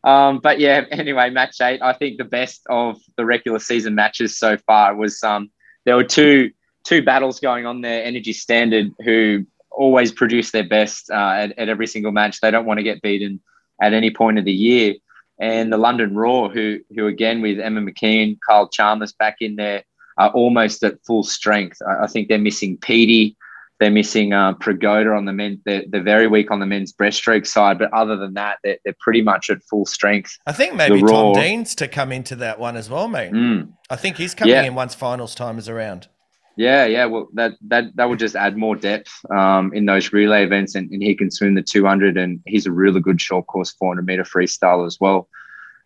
[0.04, 1.82] Um, but yeah, anyway, match eight.
[1.82, 5.50] I think the best of the regular season matches so far was um,
[5.86, 6.52] there were two
[6.84, 8.04] two battles going on there.
[8.04, 12.40] Energy Standard, who always produce their best uh, at, at, every single match.
[12.40, 13.40] They don't want to get beaten
[13.82, 14.96] at any point of the year.
[15.40, 19.84] And the London Roar, who who again with Emma McKeon, Kyle Chalmers back in there,
[20.18, 21.82] are almost at full strength.
[21.88, 23.36] I, I think they're missing Petey.
[23.80, 25.62] They're missing uh, Prigoda on the men.
[25.66, 28.96] They're, they're very weak on the men's breaststroke side, but other than that, they're, they're
[29.00, 30.38] pretty much at full strength.
[30.46, 33.32] I think maybe Tom Dean's to come into that one as well, mate.
[33.32, 33.74] Mm.
[33.90, 34.64] I think he's coming yeah.
[34.64, 36.08] in once finals time is around.
[36.56, 37.06] Yeah, yeah.
[37.06, 40.90] Well, that that that would just add more depth um, in those relay events, and,
[40.92, 44.24] and he can swim the 200, and he's a really good short course 400 meter
[44.24, 45.28] freestyle as well.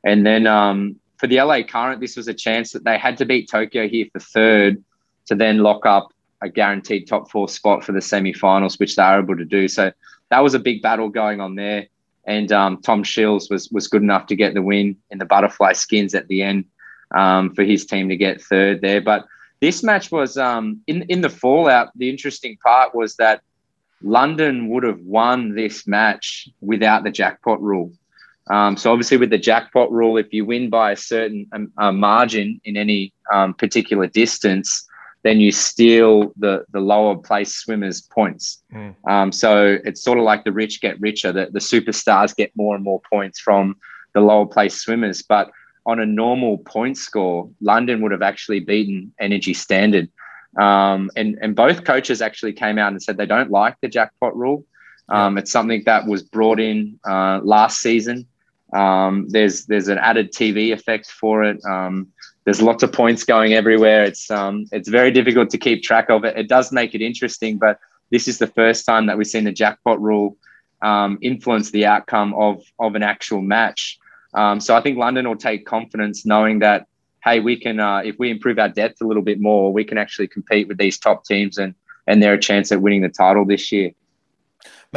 [0.03, 3.25] And then um, for the LA Current, this was a chance that they had to
[3.25, 4.83] beat Tokyo here for third
[5.27, 6.09] to then lock up
[6.41, 9.67] a guaranteed top four spot for the semi-finals, which they are able to do.
[9.67, 9.91] So
[10.29, 11.87] that was a big battle going on there.
[12.25, 15.73] And um, Tom Shields was was good enough to get the win in the butterfly
[15.73, 16.65] skins at the end
[17.15, 19.01] um, for his team to get third there.
[19.01, 19.25] But
[19.61, 21.89] this match was um, in in the fallout.
[21.95, 23.41] The interesting part was that
[24.01, 27.91] London would have won this match without the jackpot rule.
[28.49, 31.91] Um, so obviously, with the jackpot rule, if you win by a certain um, uh,
[31.91, 34.86] margin in any um, particular distance,
[35.27, 38.63] then you steal the the lower place swimmers' points.
[38.73, 38.95] Mm.
[39.07, 41.33] Um, so it's sort of like the rich get richer.
[41.33, 43.75] The, the superstars get more and more points from
[44.13, 45.21] the lower place swimmers.
[45.21, 45.51] But
[45.85, 50.09] on a normal point score, London would have actually beaten Energy Standard.
[50.57, 54.35] Um, and and both coaches actually came out and said they don't like the jackpot
[54.35, 54.65] rule.
[55.09, 58.27] Um, it's something that was brought in uh, last season.
[58.73, 61.57] Um, there's there's an added TV effect for it.
[62.47, 64.05] There's lots of points going everywhere.
[64.05, 66.37] It's um, it's very difficult to keep track of it.
[66.37, 67.77] It does make it interesting, but
[68.09, 70.37] this is the first time that we've seen the jackpot rule
[70.81, 73.99] um, influence the outcome of of an actual match.
[74.33, 76.87] Um, so I think London will take confidence knowing that
[77.21, 79.97] hey, we can uh, if we improve our depth a little bit more, we can
[79.97, 81.75] actually compete with these top teams and
[82.07, 83.91] and they're a chance at winning the title this year.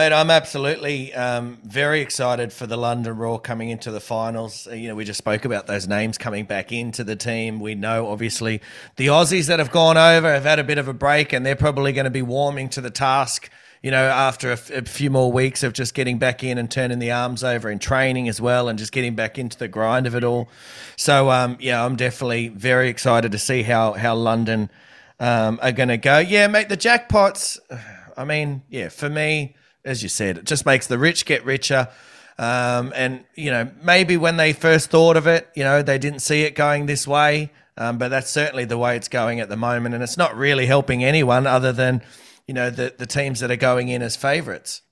[0.01, 4.67] Mate, I'm absolutely um, very excited for the London Roar coming into the finals.
[4.67, 7.61] Uh, you know, we just spoke about those names coming back into the team.
[7.61, 8.63] We know, obviously,
[8.97, 11.55] the Aussies that have gone over have had a bit of a break, and they're
[11.55, 13.51] probably going to be warming to the task.
[13.83, 16.71] You know, after a, f- a few more weeks of just getting back in and
[16.71, 20.07] turning the arms over in training as well, and just getting back into the grind
[20.07, 20.49] of it all.
[20.97, 24.71] So, um, yeah, I'm definitely very excited to see how how London
[25.19, 26.21] um, are going to go.
[26.21, 27.59] Yeah, mate, the jackpots.
[28.17, 31.89] I mean, yeah, for me as you said, it just makes the rich get richer.
[32.39, 36.21] Um, and you know, maybe when they first thought of it, you know, they didn't
[36.21, 37.51] see it going this way.
[37.77, 40.67] Um, but that's certainly the way it's going at the moment, and it's not really
[40.67, 42.03] helping anyone other than,
[42.47, 44.83] you know, the the teams that are going in as favourites.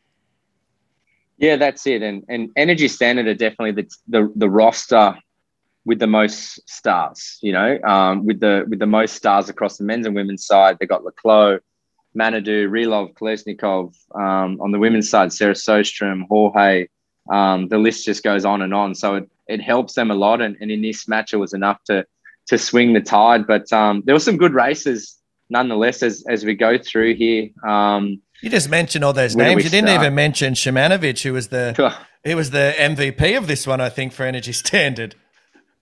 [1.37, 2.03] Yeah, that's it.
[2.03, 5.19] And and Energy Standard are definitely the the, the roster
[5.85, 7.39] with the most stars.
[7.43, 10.79] You know, um, with the with the most stars across the men's and women's side.
[10.81, 11.61] They got le Clos,
[12.17, 13.95] Manaudou, Rylov, Kolesnikov.
[14.15, 16.89] Um, on the women's side, Sarah Sjöström, Jorge.
[17.31, 18.95] Um, the list just goes on and on.
[18.95, 20.41] So it, it helps them a lot.
[20.41, 22.07] And, and in this match, it was enough to
[22.47, 23.47] to swing the tide.
[23.47, 25.19] But um, there were some good races
[25.51, 27.49] nonetheless as, as we go through here.
[27.67, 29.65] Um, you just mentioned all those names.
[29.65, 31.95] You didn't even mention Shymanovich, who was the
[32.25, 35.17] he was the MVP of this one, I think, for Energy Standard.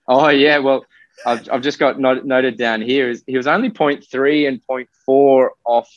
[0.08, 0.86] Oh yeah, well,
[1.26, 3.14] I've, I've just got not, noted down here.
[3.26, 5.88] He was only 0.3 and 0.4 off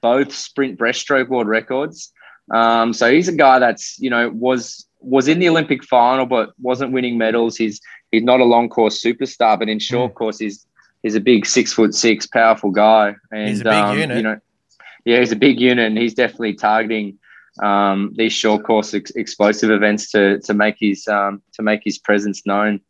[0.00, 2.12] both sprint breaststroke world records.
[2.52, 6.50] Um, so he's a guy that's you know was was in the Olympic final but
[6.60, 7.56] wasn't winning medals.
[7.56, 7.80] He's
[8.10, 10.16] he's not a long course superstar, but in short mm.
[10.16, 10.66] course he's
[11.02, 13.14] he's a big six foot six powerful guy.
[13.30, 14.16] And he's a big um, unit.
[14.16, 14.40] You know,
[15.04, 17.18] yeah, he's a big unit, and he's definitely targeting
[17.62, 21.98] um, these short course ex- explosive events to to make his um, to make his
[21.98, 22.80] presence known.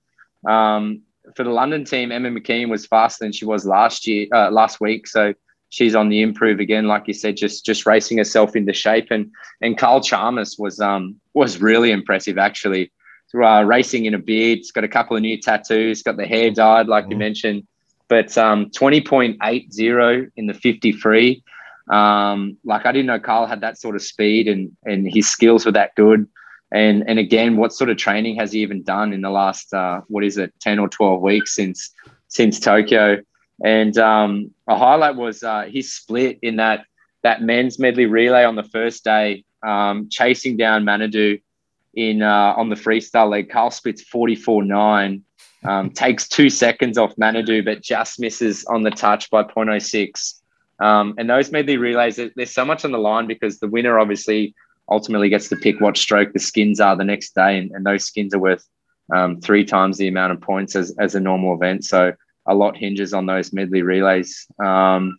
[0.47, 1.03] Um,
[1.35, 4.81] for the London team, Emma McKeon was faster than she was last year, uh, last
[4.81, 5.07] week.
[5.07, 5.35] So
[5.70, 9.09] she's on the improve again, like you said, just just racing herself into shape.
[9.11, 12.92] And and Carl Chalmers was um was really impressive actually.
[13.35, 16.50] Uh, racing in a beard, he's got a couple of new tattoos, got the hair
[16.50, 17.11] dyed, like mm.
[17.11, 17.66] you mentioned,
[18.09, 21.44] but um, 20.80 in the 53.
[21.90, 25.66] Um, like I didn't know Carl had that sort of speed and and his skills
[25.66, 26.26] were that good.
[26.70, 30.00] And and again, what sort of training has he even done in the last uh,
[30.09, 31.90] what is it, 10 or 12 weeks since
[32.28, 33.18] since Tokyo?
[33.64, 36.85] And um, a highlight was uh, his split in that
[37.23, 41.40] that men's medley relay on the first day, um, chasing down Manaudou
[41.94, 43.51] in uh, on the freestyle leg.
[43.51, 45.23] Carl splits 44.9,
[45.64, 50.35] um, takes two seconds off Manaudou, but just misses on the touch by 0.06.
[50.81, 54.55] Um, and those medley relays, there's so much on the line because the winner obviously
[54.88, 58.05] ultimately gets to pick what stroke the skins are the next day, and, and those
[58.05, 58.64] skins are worth
[59.12, 61.85] um, three times the amount of points as, as a normal event.
[61.85, 62.12] So
[62.48, 64.46] a lot hinges on those medley relays.
[64.62, 65.18] Um,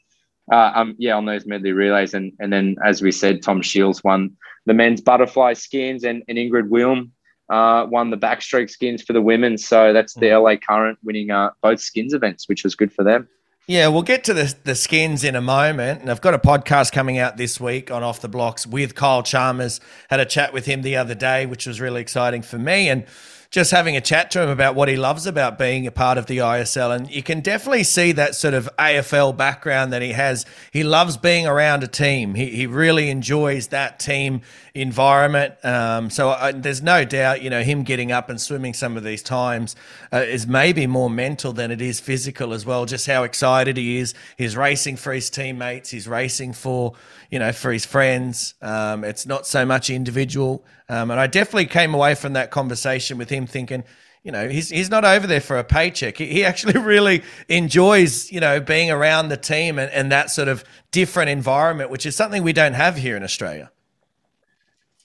[0.52, 4.04] uh, um, yeah, on those medley relays, and and then as we said, Tom Shields
[4.04, 7.12] won the men's butterfly skins, and, and Ingrid Wilm
[7.50, 9.58] uh, won the backstroke skins for the women.
[9.58, 13.28] So that's the LA Current winning uh, both skins events, which was good for them.
[13.68, 16.92] Yeah, we'll get to the the skins in a moment, and I've got a podcast
[16.92, 19.80] coming out this week on Off the Blocks with Kyle Chalmers.
[20.10, 23.06] Had a chat with him the other day, which was really exciting for me, and
[23.52, 26.28] just having a chat to him about what he loves about being a part of
[26.28, 26.96] the ISL.
[26.96, 30.46] And you can definitely see that sort of AFL background that he has.
[30.72, 32.36] He loves being around a team.
[32.36, 34.42] He, he really enjoys that team
[34.76, 35.56] environment.
[35.66, 39.04] Um, so I, there's no doubt, you know, him getting up and swimming some of
[39.04, 39.76] these times
[40.14, 42.86] uh, is maybe more mental than it is physical as well.
[42.86, 44.14] Just how excited he is.
[44.38, 45.90] He's racing for his teammates.
[45.90, 46.94] He's racing for,
[47.30, 48.56] you know, for his friends.
[48.62, 50.64] Um, it's not so much individual.
[50.88, 53.84] Um, and I definitely came away from that conversation with him thinking,
[54.24, 56.18] you know, he's he's not over there for a paycheck.
[56.18, 60.48] He, he actually really enjoys, you know, being around the team and, and that sort
[60.48, 63.72] of different environment, which is something we don't have here in Australia.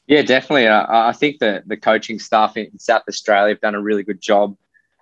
[0.06, 0.68] Yeah, definitely.
[0.68, 4.20] I, I think that the coaching staff in South Australia have done a really good
[4.20, 4.56] job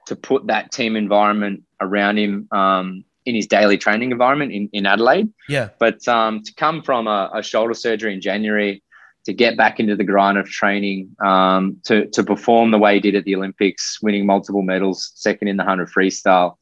[0.06, 4.86] to put that team environment around him um, in his daily training environment in, in
[4.86, 5.28] Adelaide.
[5.48, 5.70] Yeah.
[5.78, 8.82] But um, to come from a, a, shoulder surgery in January,
[9.24, 13.00] to get back into the grind of training, um, to, to perform the way he
[13.00, 16.56] did at the Olympics, winning multiple medals, second in the 100 freestyle.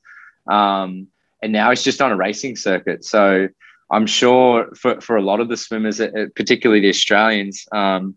[0.51, 1.07] Um,
[1.43, 3.05] and now he's just on a racing circuit.
[3.05, 3.49] So
[3.91, 8.17] I'm sure for, for a lot of the swimmers, uh, particularly the Australians, um,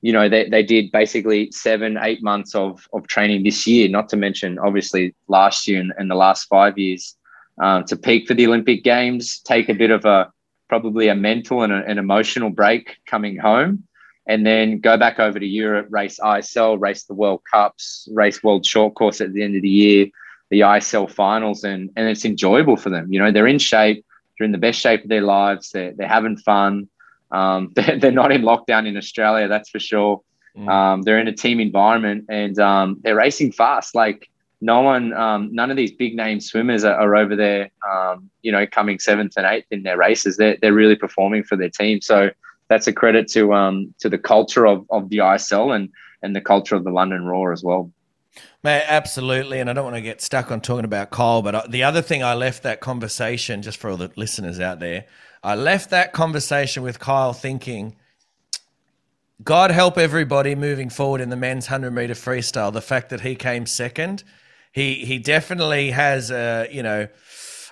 [0.00, 4.08] you know, they, they did basically seven, eight months of, of training this year, not
[4.10, 7.16] to mention obviously last year and, and the last five years
[7.62, 10.32] um, to peak for the Olympic Games, take a bit of a
[10.68, 13.84] probably a mental and a, an emotional break coming home,
[14.26, 18.64] and then go back over to Europe, race ISL, race the World Cups, race World
[18.64, 20.06] Short Course at the end of the year,
[20.50, 23.12] the ISL finals, and, and it's enjoyable for them.
[23.12, 24.04] You know, they're in shape,
[24.38, 26.88] they're in the best shape of their lives, they're, they're having fun
[27.34, 30.22] um, they're, they're, not in lockdown in Australia, that's for sure.
[30.56, 30.68] Mm.
[30.68, 33.94] Um, they're in a team environment and um, they're racing fast.
[33.94, 34.30] Like
[34.64, 38.50] no one, um, none of these big name swimmers are, are over there, um, you
[38.50, 40.38] know, coming seventh and eighth in their races.
[40.38, 42.00] They're, they're really performing for their team.
[42.00, 42.30] So
[42.68, 45.90] that's a credit to um, to the culture of, of the ISL and
[46.22, 47.92] and the culture of the London Roar as well.
[48.62, 49.60] Mate, absolutely.
[49.60, 52.00] And I don't want to get stuck on talking about Kyle, but uh, the other
[52.00, 55.04] thing I left that conversation, just for all the listeners out there,
[55.42, 57.96] I left that conversation with Kyle thinking,
[59.42, 62.72] God help everybody moving forward in the men's 100 meter freestyle.
[62.72, 64.24] The fact that he came second,
[64.74, 67.06] he he definitely has a, you know,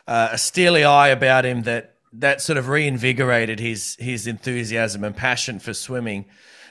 [0.07, 5.59] a steely eye about him that that sort of reinvigorated his his enthusiasm and passion
[5.59, 6.27] for swimming.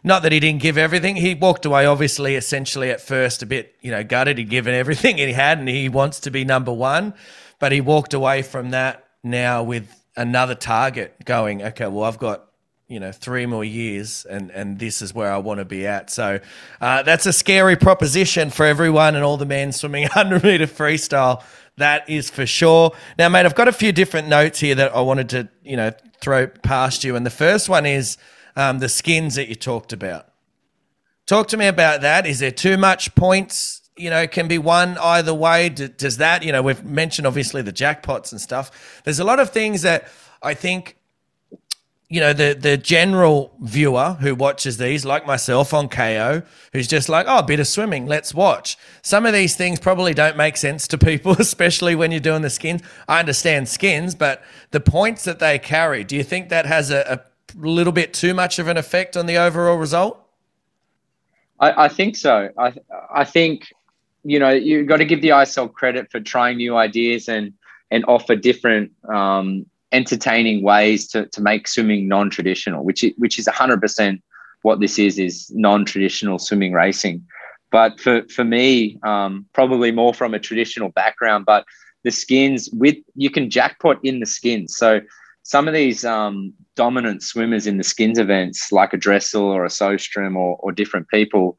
[0.06, 1.17] Not that he didn't give everything.
[1.17, 4.38] He walked away, obviously, essentially at first a bit, you know, gutted.
[4.38, 7.13] He'd given everything he had, and he wants to be number one.
[7.60, 12.46] But he walked away from that now with another target going, okay, well, I've got
[12.91, 16.10] you know three more years and and this is where i want to be at.
[16.10, 16.39] So
[16.82, 21.43] uh, that's a scary proposition for everyone and all the men swimming 100 meter freestyle.
[21.77, 22.91] That is for sure.
[23.17, 25.91] Now mate i've got a few different notes here that i wanted to you know
[26.21, 27.15] throw past you.
[27.15, 28.17] And the first one is
[28.56, 30.27] um, the skins that you talked about.
[31.25, 32.25] Talk to me about that.
[32.25, 33.82] Is there too much points?
[33.97, 35.69] You know, can be won either way.
[35.69, 39.01] Does that, you know, we've mentioned obviously the jackpots and stuff.
[39.04, 40.08] There's a lot of things that
[40.41, 40.97] I think,
[42.12, 46.41] you know, the the general viewer who watches these, like myself on KO
[46.74, 48.78] who's just like, oh, a bit of swimming, let's watch.
[49.02, 52.50] Some of these things probably don't make sense to people, especially when you're doing the
[52.50, 52.82] skins.
[53.08, 57.24] I understand skins, but the points that they carry, do you think that has a,
[57.24, 60.19] a little bit too much of an effect on the overall result?
[61.62, 62.50] I, I think so.
[62.58, 62.74] I
[63.10, 63.71] I think
[64.26, 67.54] you know, you've got to give the ISL credit for trying new ideas and
[67.89, 73.47] and offer different um, entertaining ways to, to make swimming non-traditional, which is, which is
[73.47, 74.21] 100%
[74.62, 77.25] what this is, is non-traditional swimming racing.
[77.71, 81.65] But for, for me, um, probably more from a traditional background, but
[82.04, 84.75] the skins with, you can jackpot in the skins.
[84.75, 85.01] So
[85.43, 89.69] some of these um, dominant swimmers in the skins events, like a Dressel or a
[89.69, 91.56] Sjöström or, or different people,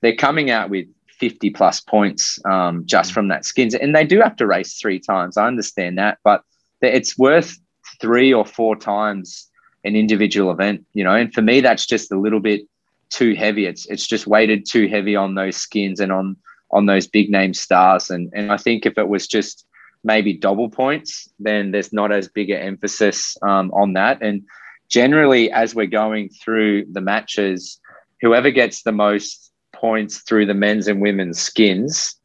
[0.00, 0.86] they're coming out with
[1.22, 3.14] 50 plus points um, just mm.
[3.14, 3.74] from that skins.
[3.74, 5.36] And they do have to race three times.
[5.36, 6.42] I understand that, but
[6.80, 7.58] it's worth
[8.02, 9.48] three or four times
[9.84, 11.14] an individual event, you know.
[11.14, 12.62] And for me, that's just a little bit
[13.08, 13.64] too heavy.
[13.66, 16.36] It's it's just weighted too heavy on those skins and on
[16.70, 18.10] on those big name stars.
[18.10, 19.64] And and I think if it was just
[20.04, 24.20] maybe double points, then there's not as big an emphasis um, on that.
[24.20, 24.42] And
[24.88, 27.78] generally, as we're going through the matches,
[28.20, 32.16] whoever gets the most points through the men's and women's skins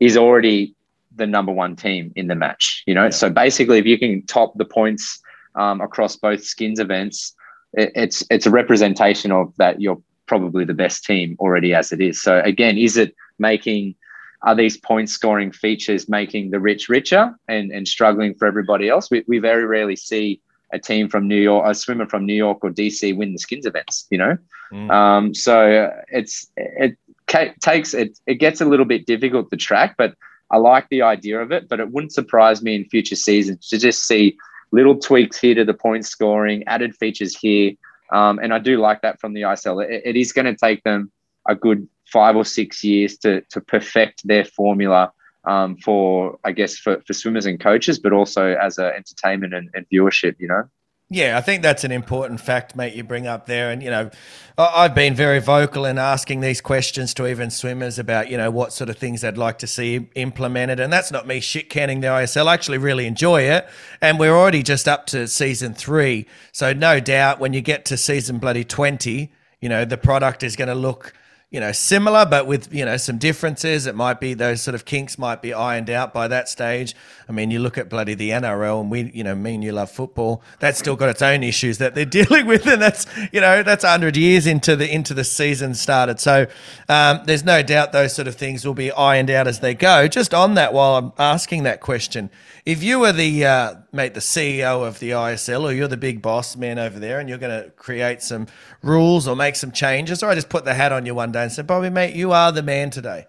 [0.00, 0.74] is already
[1.18, 2.82] the number one team in the match.
[2.86, 3.10] You know, yeah.
[3.10, 5.20] so basically, if you can top the points
[5.54, 7.34] um, across both skins events,
[7.74, 12.00] it, it's it's a representation of that you're probably the best team already as it
[12.00, 12.22] is.
[12.22, 13.94] So again, is it making
[14.42, 19.10] are these point scoring features making the rich richer and, and struggling for everybody else?
[19.10, 20.40] We, we very rarely see
[20.72, 23.66] a team from New York, a swimmer from New York or DC win the skins
[23.66, 24.38] events, you know?
[24.72, 24.90] Mm.
[24.90, 26.96] Um, so it's, it
[27.26, 30.14] takes, it, it gets a little bit difficult to track, but
[30.50, 33.78] I like the idea of it, but it wouldn't surprise me in future seasons to
[33.78, 34.36] just see
[34.70, 37.72] little tweaks here to the point scoring, added features here.
[38.12, 39.84] Um, and I do like that from the ISL.
[39.84, 41.12] it, it is going to take them
[41.48, 45.12] a good five or six years to to perfect their formula
[45.44, 49.70] um, for I guess for, for swimmers and coaches, but also as a entertainment and,
[49.74, 50.36] and viewership.
[50.38, 50.64] You know.
[51.10, 53.70] Yeah, I think that's an important fact, mate, you bring up there.
[53.70, 54.10] And, you know,
[54.58, 58.74] I've been very vocal in asking these questions to even swimmers about, you know, what
[58.74, 60.80] sort of things they'd like to see implemented.
[60.80, 62.46] And that's not me shit canning the ISL.
[62.46, 63.66] I actually really enjoy it.
[64.02, 66.26] And we're already just up to season three.
[66.52, 69.32] So, no doubt when you get to season bloody 20,
[69.62, 71.14] you know, the product is going to look
[71.50, 73.86] you know, similar, but with, you know, some differences.
[73.86, 76.94] It might be those sort of kinks might be ironed out by that stage.
[77.26, 79.72] I mean, you look at bloody the NRL and we, you know, me and you
[79.72, 80.42] love football.
[80.58, 82.66] That's still got its own issues that they're dealing with.
[82.66, 86.20] And that's, you know, that's 100 years into the, into the season started.
[86.20, 86.48] So
[86.90, 90.06] um, there's no doubt those sort of things will be ironed out as they go.
[90.06, 92.28] Just on that, while I'm asking that question,
[92.68, 96.20] if you were the uh, mate, the CEO of the ISL, or you're the big
[96.20, 98.46] boss man over there, and you're going to create some
[98.82, 101.44] rules or make some changes, or I just put the hat on you one day
[101.44, 103.26] and said, Bobby, mate, you are the man today.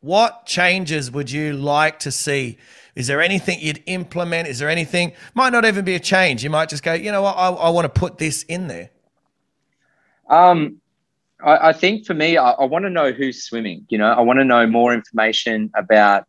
[0.00, 2.58] What changes would you like to see?
[2.94, 4.48] Is there anything you'd implement?
[4.48, 5.14] Is there anything?
[5.32, 6.44] Might not even be a change.
[6.44, 8.90] You might just go, you know what, I, I want to put this in there.
[10.28, 10.82] Um,
[11.42, 13.86] I, I think for me, I, I want to know who's swimming.
[13.88, 16.26] You know, I want to know more information about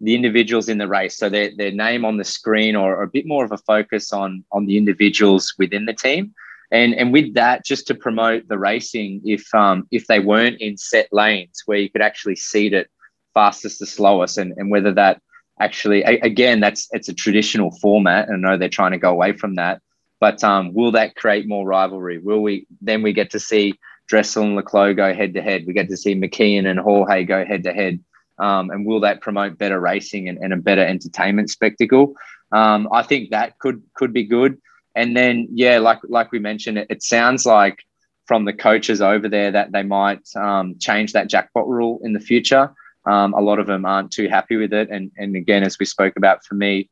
[0.00, 1.16] the individuals in the race.
[1.16, 4.12] So their, their name on the screen or, or, a bit more of a focus
[4.12, 6.34] on, on the individuals within the team.
[6.70, 10.76] And, and with that, just to promote the racing, if um, if they weren't in
[10.76, 12.90] set lanes where you could actually seed it
[13.34, 15.22] fastest to slowest, and, and whether that
[15.60, 19.32] actually again that's it's a traditional format, and I know they're trying to go away
[19.32, 19.80] from that.
[20.18, 22.18] But um, will that create more rivalry?
[22.18, 23.74] Will we then we get to see
[24.08, 25.64] Dressel and le Clos go head to head?
[25.66, 28.00] We get to see McKeon and Haughey go head to head.
[28.38, 32.14] Um, and will that promote better racing and, and a better entertainment spectacle?
[32.52, 34.58] Um, I think that could could be good.
[34.94, 37.84] And then, yeah, like like we mentioned, it, it sounds like
[38.26, 42.20] from the coaches over there that they might um, change that jackpot rule in the
[42.20, 42.74] future.
[43.06, 45.86] Um, a lot of them aren't too happy with it, and and again, as we
[45.86, 46.90] spoke about, for me,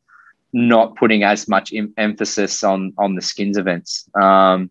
[0.53, 4.09] not putting as much em- emphasis on on the skins events.
[4.15, 4.71] Um,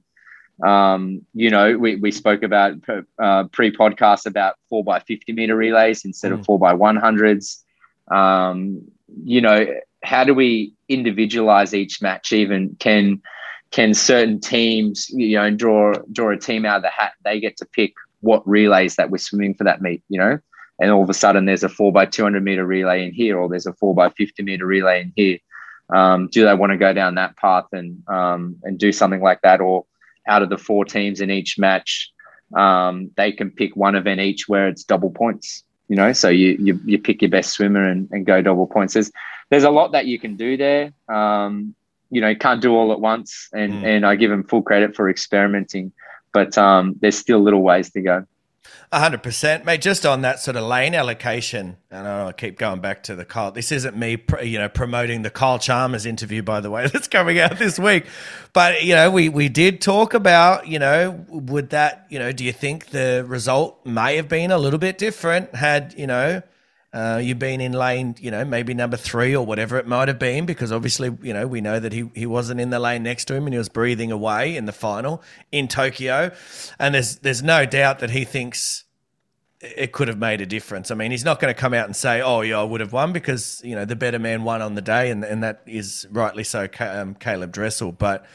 [0.61, 2.73] um, you know, we, we spoke about
[3.19, 6.39] uh, pre podcast about four by 50 meter relays instead mm.
[6.39, 7.63] of four by 100s.
[8.11, 8.81] Um,
[9.23, 9.65] you know,
[10.03, 12.31] how do we individualize each match?
[12.33, 13.21] Even can
[13.71, 17.13] can certain teams, you know, draw draw a team out of the hat?
[17.23, 20.03] They get to pick what relays that we're swimming for that meet.
[20.09, 20.39] You know,
[20.79, 23.49] and all of a sudden there's a four by 200 meter relay in here, or
[23.49, 25.39] there's a four by 50 meter relay in here.
[25.93, 29.41] Um, do they want to go down that path and um, and do something like
[29.41, 29.85] that, or
[30.27, 32.11] out of the four teams in each match,
[32.55, 35.63] um, they can pick one event each where it's double points.
[35.89, 38.93] You know, so you you, you pick your best swimmer and, and go double points.
[38.93, 39.11] There's
[39.49, 40.93] there's a lot that you can do there.
[41.09, 41.75] Um,
[42.09, 43.83] you know, you can't do all at once, and mm.
[43.83, 45.91] and I give them full credit for experimenting,
[46.31, 48.25] but um, there's still little ways to go
[48.91, 49.81] hundred percent, mate.
[49.81, 53.51] Just on that sort of lane allocation, and I keep going back to the Kyle.
[53.51, 57.39] This isn't me, you know, promoting the Kyle Chalmers interview, by the way, that's coming
[57.39, 58.05] out this week.
[58.53, 62.43] But you know, we we did talk about, you know, would that, you know, do
[62.43, 66.41] you think the result may have been a little bit different had you know
[66.93, 70.19] uh, you've been in lane, you know, maybe number three or whatever it might have
[70.19, 73.25] been, because obviously, you know, we know that he, he wasn't in the lane next
[73.25, 76.31] to him and he was breathing away in the final in Tokyo.
[76.77, 78.83] And there's there's no doubt that he thinks
[79.59, 80.91] it could have made a difference.
[80.91, 82.93] I mean, he's not going to come out and say, "Oh, yeah, I would have
[82.93, 86.05] won," because you know the better man won on the day, and and that is
[86.11, 87.91] rightly so, um, Caeleb Dressel.
[87.91, 88.25] But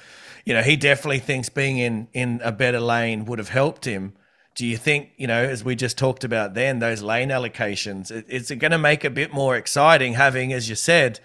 [0.44, 4.14] you know, he definitely thinks being in in a better lane would have helped him
[4.58, 8.50] do you think, you know, as we just talked about then, those lane allocations, is
[8.50, 11.20] it going to make a bit more exciting having, as you said,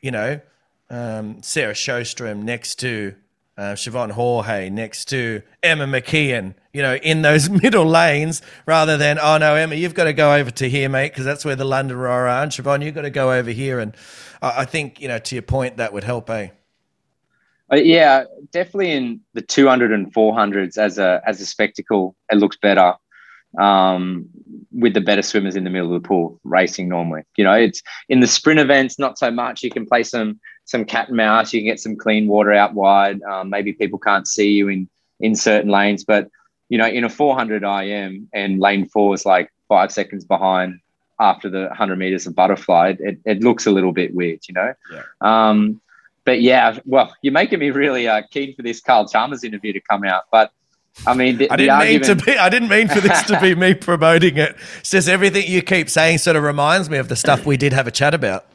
[0.00, 0.40] you know,
[0.88, 3.14] um, Sarah Sjostrom next to
[3.58, 9.18] uh, Siobhan Haughey next to Emma McKeon, you know, in those middle lanes rather than,
[9.18, 11.66] oh no, Emma, you've got to go over to here, mate, because that's where the
[11.66, 12.26] London are.
[12.26, 13.78] And Siobhan, you've got to go over here.
[13.78, 13.94] And
[14.40, 16.48] I think, you know, to your point, that would help, eh?
[17.72, 22.56] Uh, yeah, definitely in the 200 and 400s as a as a spectacle, it looks
[22.56, 22.94] better
[23.58, 24.28] um,
[24.72, 27.22] with the better swimmers in the middle of the pool racing normally.
[27.36, 29.62] You know, it's in the sprint events, not so much.
[29.62, 31.52] You can play some some cat and mouse.
[31.52, 33.22] You can get some clean water out wide.
[33.22, 34.88] Um, maybe people can't see you in
[35.20, 36.28] in certain lanes, but
[36.70, 40.80] you know, in a 400 IM and lane four is like five seconds behind
[41.18, 44.72] after the 100 meters of butterfly, it, it looks a little bit weird, you know.
[44.90, 45.02] Yeah.
[45.20, 45.80] Um,
[46.30, 49.80] but yeah, well, you're making me really uh, keen for this Kyle Chalmers interview to
[49.80, 50.26] come out.
[50.30, 50.52] But
[51.04, 52.38] I mean, the, I didn't the mean to be.
[52.38, 54.54] I didn't mean for this to be me promoting it.
[54.78, 57.72] It's just everything you keep saying sort of reminds me of the stuff we did
[57.72, 58.46] have a chat about.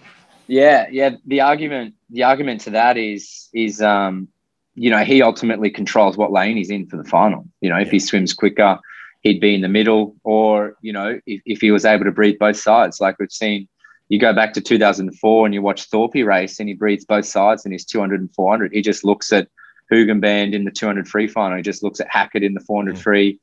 [0.47, 1.17] Yeah, yeah.
[1.25, 4.29] The argument, the argument to that is, is um,
[4.75, 7.45] you know, he ultimately controls what lane he's in for the final.
[7.59, 8.79] You know, if he swims quicker,
[9.23, 12.39] he'd be in the middle, or you know, if, if he was able to breathe
[12.39, 13.67] both sides, like we've seen.
[14.09, 17.65] You go back to 2004 and you watch Thorpe race, and he breathes both sides
[17.65, 18.71] in his 200 and 400.
[18.71, 19.47] He just looks at
[19.91, 21.57] Hoogenband in the 200 free final.
[21.57, 23.39] He just looks at Hackett in the 400 free,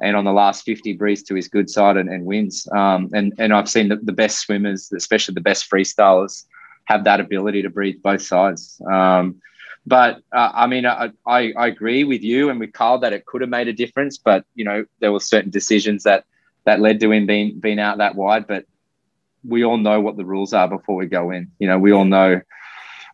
[0.00, 2.66] and on the last 50 breathes to his good side and, and wins.
[2.74, 6.44] Um, and and I've seen the, the best swimmers, especially the best freestylers,
[6.84, 8.80] have that ability to breathe both sides.
[8.90, 9.40] Um,
[9.86, 13.24] but uh, I mean, I, I, I agree with you and with Kyle that it
[13.24, 14.18] could have made a difference.
[14.18, 16.24] But you know, there were certain decisions that
[16.64, 18.46] that led to him being being out that wide.
[18.46, 18.64] But
[19.46, 21.50] we all know what the rules are before we go in.
[21.58, 22.40] You know, we all know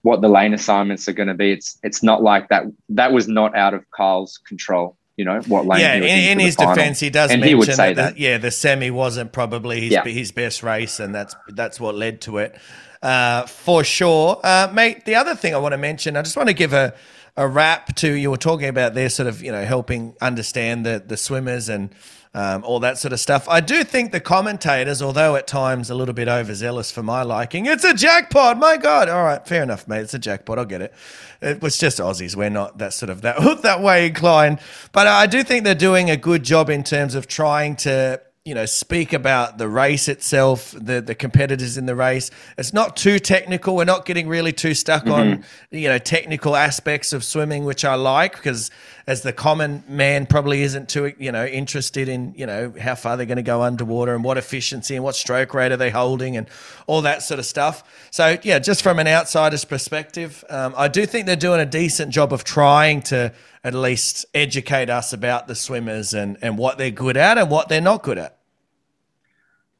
[0.02, 1.52] what the lane assignments are going to be.
[1.52, 2.64] It's it's not like that.
[2.90, 4.96] That was not out of Kyle's control.
[5.16, 5.80] You know what lane?
[5.80, 6.74] Yeah, in, in his final.
[6.74, 8.18] defense, he does and mention he would say that, that.
[8.18, 10.04] yeah, the semi wasn't probably his Yeah.
[10.04, 12.56] his best race, and that's that's what led to it
[13.02, 15.04] uh, for sure, uh, mate.
[15.04, 16.94] The other thing I want to mention, I just want to give a
[17.36, 21.02] a wrap to you were talking about their sort of you know helping understand the
[21.06, 21.90] the swimmers and.
[22.34, 23.46] Um, all that sort of stuff.
[23.46, 27.66] I do think the commentators, although at times a little bit overzealous for my liking,
[27.66, 28.56] it's a jackpot.
[28.56, 29.10] My God!
[29.10, 30.00] All right, fair enough, mate.
[30.00, 30.58] It's a jackpot.
[30.58, 30.94] I'll get it.
[31.42, 32.34] It was just Aussies.
[32.34, 34.60] We're not that sort of that that way inclined.
[34.92, 38.56] But I do think they're doing a good job in terms of trying to you
[38.56, 42.28] know speak about the race itself, the the competitors in the race.
[42.58, 43.76] It's not too technical.
[43.76, 47.94] We're not getting really too stuck on you know technical aspects of swimming, which I
[47.94, 48.72] like because
[49.06, 53.16] as the common man probably isn't too you know interested in you know how far
[53.16, 56.36] they're going to go underwater and what efficiency and what stroke rate are they holding
[56.36, 56.48] and
[56.88, 58.08] all that sort of stuff.
[58.10, 62.10] So yeah, just from an outsider's perspective, um, I do think they're doing a decent
[62.10, 63.32] job of trying to
[63.64, 67.68] at least educate us about the swimmers and and what they're good at and what
[67.68, 68.38] they're not good at.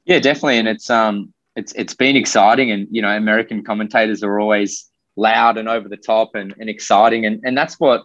[0.05, 4.41] Yeah, definitely, and it's um, it's it's been exciting, and you know, American commentators are
[4.41, 8.05] always loud and over the top and, and exciting, and and that's what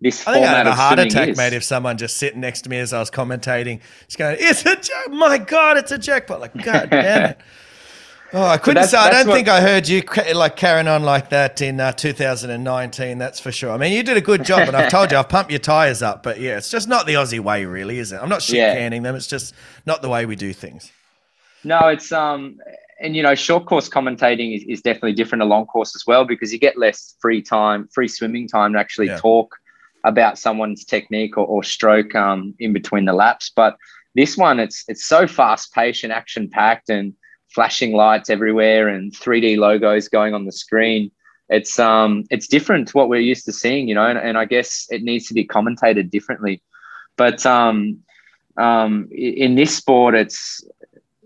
[0.00, 1.36] this I think I'd format a of heart attack, is.
[1.36, 4.64] mate, if someone just sitting next to me as I was commentating, just going, "It's
[4.64, 5.10] a jack!
[5.10, 7.38] My God, it's a jackpot!" Like, God damn it!
[8.34, 8.96] Oh, I couldn't say.
[8.98, 10.02] I don't what- think I heard you
[10.34, 13.16] like carrying on like that in uh, 2019.
[13.18, 13.70] That's for sure.
[13.70, 16.02] I mean, you did a good job, and I've told you I've pumped your tires
[16.02, 16.22] up.
[16.24, 18.16] But yeah, it's just not the Aussie way, really, is it?
[18.20, 18.74] I'm not shit Yeah.
[18.74, 19.14] canning them.
[19.14, 19.54] It's just
[19.86, 20.90] not the way we do things.
[21.62, 22.58] No, it's um,
[23.00, 26.24] and you know, short course commentating is, is definitely different to long course as well
[26.24, 29.18] because you get less free time, free swimming time to actually Yeah.
[29.18, 29.54] talk
[30.04, 33.50] about someone's technique or, or stroke um, in between the laps.
[33.54, 33.76] But
[34.16, 37.14] this one, it's it's so fast paced and action packed and
[37.54, 41.10] flashing lights everywhere and 3D logos going on the screen.
[41.48, 44.44] It's um it's different to what we're used to seeing, you know, and, and I
[44.44, 46.62] guess it needs to be commentated differently.
[47.16, 47.98] But um
[48.56, 50.64] um in this sport it's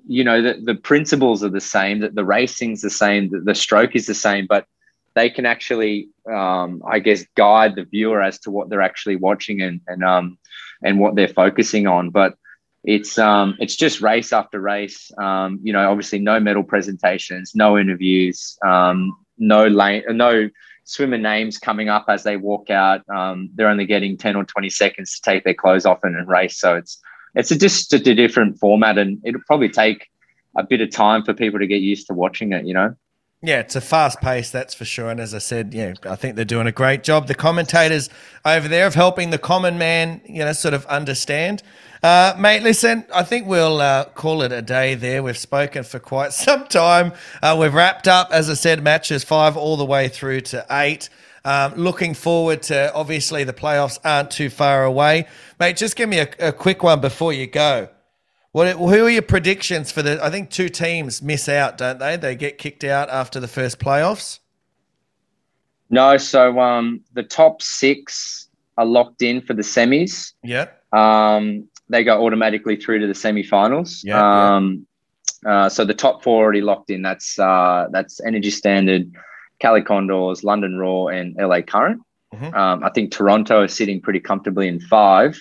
[0.07, 3.55] you know the, the principles are the same that the racing's the same the, the
[3.55, 4.67] stroke is the same but
[5.15, 9.61] they can actually um, i guess guide the viewer as to what they're actually watching
[9.61, 10.39] and and um
[10.83, 12.39] and what they're focusing on but
[12.85, 15.11] it's um it's just race after race.
[15.19, 20.49] Um you know obviously no medal presentations no interviews um no lane no
[20.85, 23.03] swimmer names coming up as they walk out.
[23.09, 26.29] Um they're only getting 10 or 20 seconds to take their clothes off and, and
[26.29, 26.59] race.
[26.59, 27.01] So it's
[27.35, 30.09] it's a, just a different format and it'll probably take
[30.57, 32.95] a bit of time for people to get used to watching it you know
[33.41, 35.11] Yeah, it's a fast pace, that's for sure.
[35.11, 37.29] And as I said, yeah, I think they're doing a great job.
[37.29, 38.11] The commentators
[38.45, 41.63] over there of helping the common man, you know, sort of understand.
[42.03, 45.23] Uh, mate, listen, I think we'll uh, call it a day there.
[45.23, 47.13] We've spoken for quite some time.
[47.41, 51.09] Uh, we've wrapped up, as I said, matches five all the way through to eight.
[51.45, 55.29] Um, looking forward to obviously the playoffs aren't too far away.
[55.61, 57.89] Mate, just give me a, a quick one before you go.
[58.53, 60.23] What, who are your predictions for the?
[60.25, 62.17] I think two teams miss out, don't they?
[62.17, 64.39] They get kicked out after the first playoffs.
[65.91, 70.67] no so um the top six are locked in for the semis Yeah.
[70.93, 74.57] um they go automatically through to the semifinals Yeah, yeah.
[74.57, 74.87] um
[75.47, 77.01] Uh, so the top four already locked in.
[77.01, 79.05] That's uh, that's Energy Standard,
[79.61, 82.01] Cali Condors, London Roar, and LA Current.
[82.35, 82.53] Mhm.
[82.61, 85.39] Um, I think Toronto is sitting pretty comfortably in five.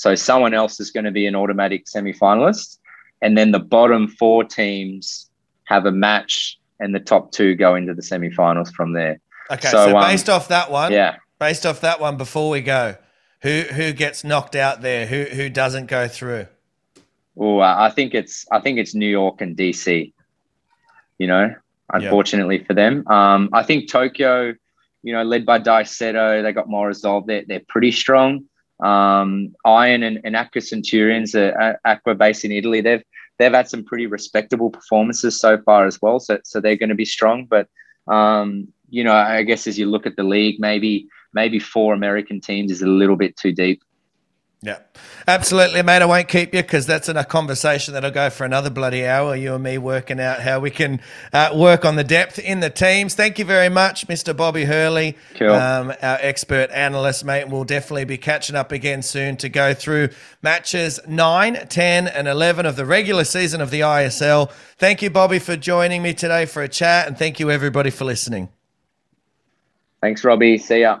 [0.00, 2.78] So someone else is going to be an automatic semi-finalist,
[3.20, 5.28] and then the bottom four teams
[5.64, 9.20] have a match, and the top two go into the semi-finals from there.
[9.50, 11.16] Okay, so, So, um, based off that one, Yeah.
[11.38, 12.96] based off that one, before we go,
[13.42, 15.04] who who gets knocked out there?
[15.04, 16.46] Who who doesn't go through?
[17.36, 20.14] Oh, I think it's I think it's New York and DC.
[21.18, 21.54] You know,
[21.92, 22.66] unfortunately yep.
[22.66, 23.06] for them.
[23.06, 24.54] Um, I think Tokyo,
[25.02, 27.26] you know, led by Seto, they got more resolve.
[27.26, 28.46] They're they're pretty strong.
[28.82, 33.02] Um, Iron and, and Aqua Centurions, uh, Aqua based in Italy, they've
[33.38, 36.20] they've had some pretty respectable performances so far as well.
[36.20, 37.46] So so they're going to be strong.
[37.46, 37.68] But
[38.06, 42.40] um, you know, I guess as you look at the league, maybe maybe four American
[42.40, 43.82] teams is a little bit too deep.
[44.62, 44.80] Yeah,
[45.26, 46.02] absolutely, mate.
[46.02, 49.34] I won't keep you because that's in a conversation that'll go for another bloody hour.
[49.34, 51.00] You and me working out how we can
[51.32, 53.14] uh, work on the depth in the teams.
[53.14, 54.36] Thank you very much, Mr.
[54.36, 55.52] Bobby Hurley, cool.
[55.52, 57.48] um, our expert analyst, mate.
[57.48, 60.10] We'll definitely be catching up again soon to go through
[60.42, 64.52] matches 9, 10, and 11 of the regular season of the ISL.
[64.76, 68.04] Thank you, Bobby, for joining me today for a chat, and thank you, everybody, for
[68.04, 68.50] listening.
[70.02, 70.58] Thanks, Robbie.
[70.58, 71.00] See ya.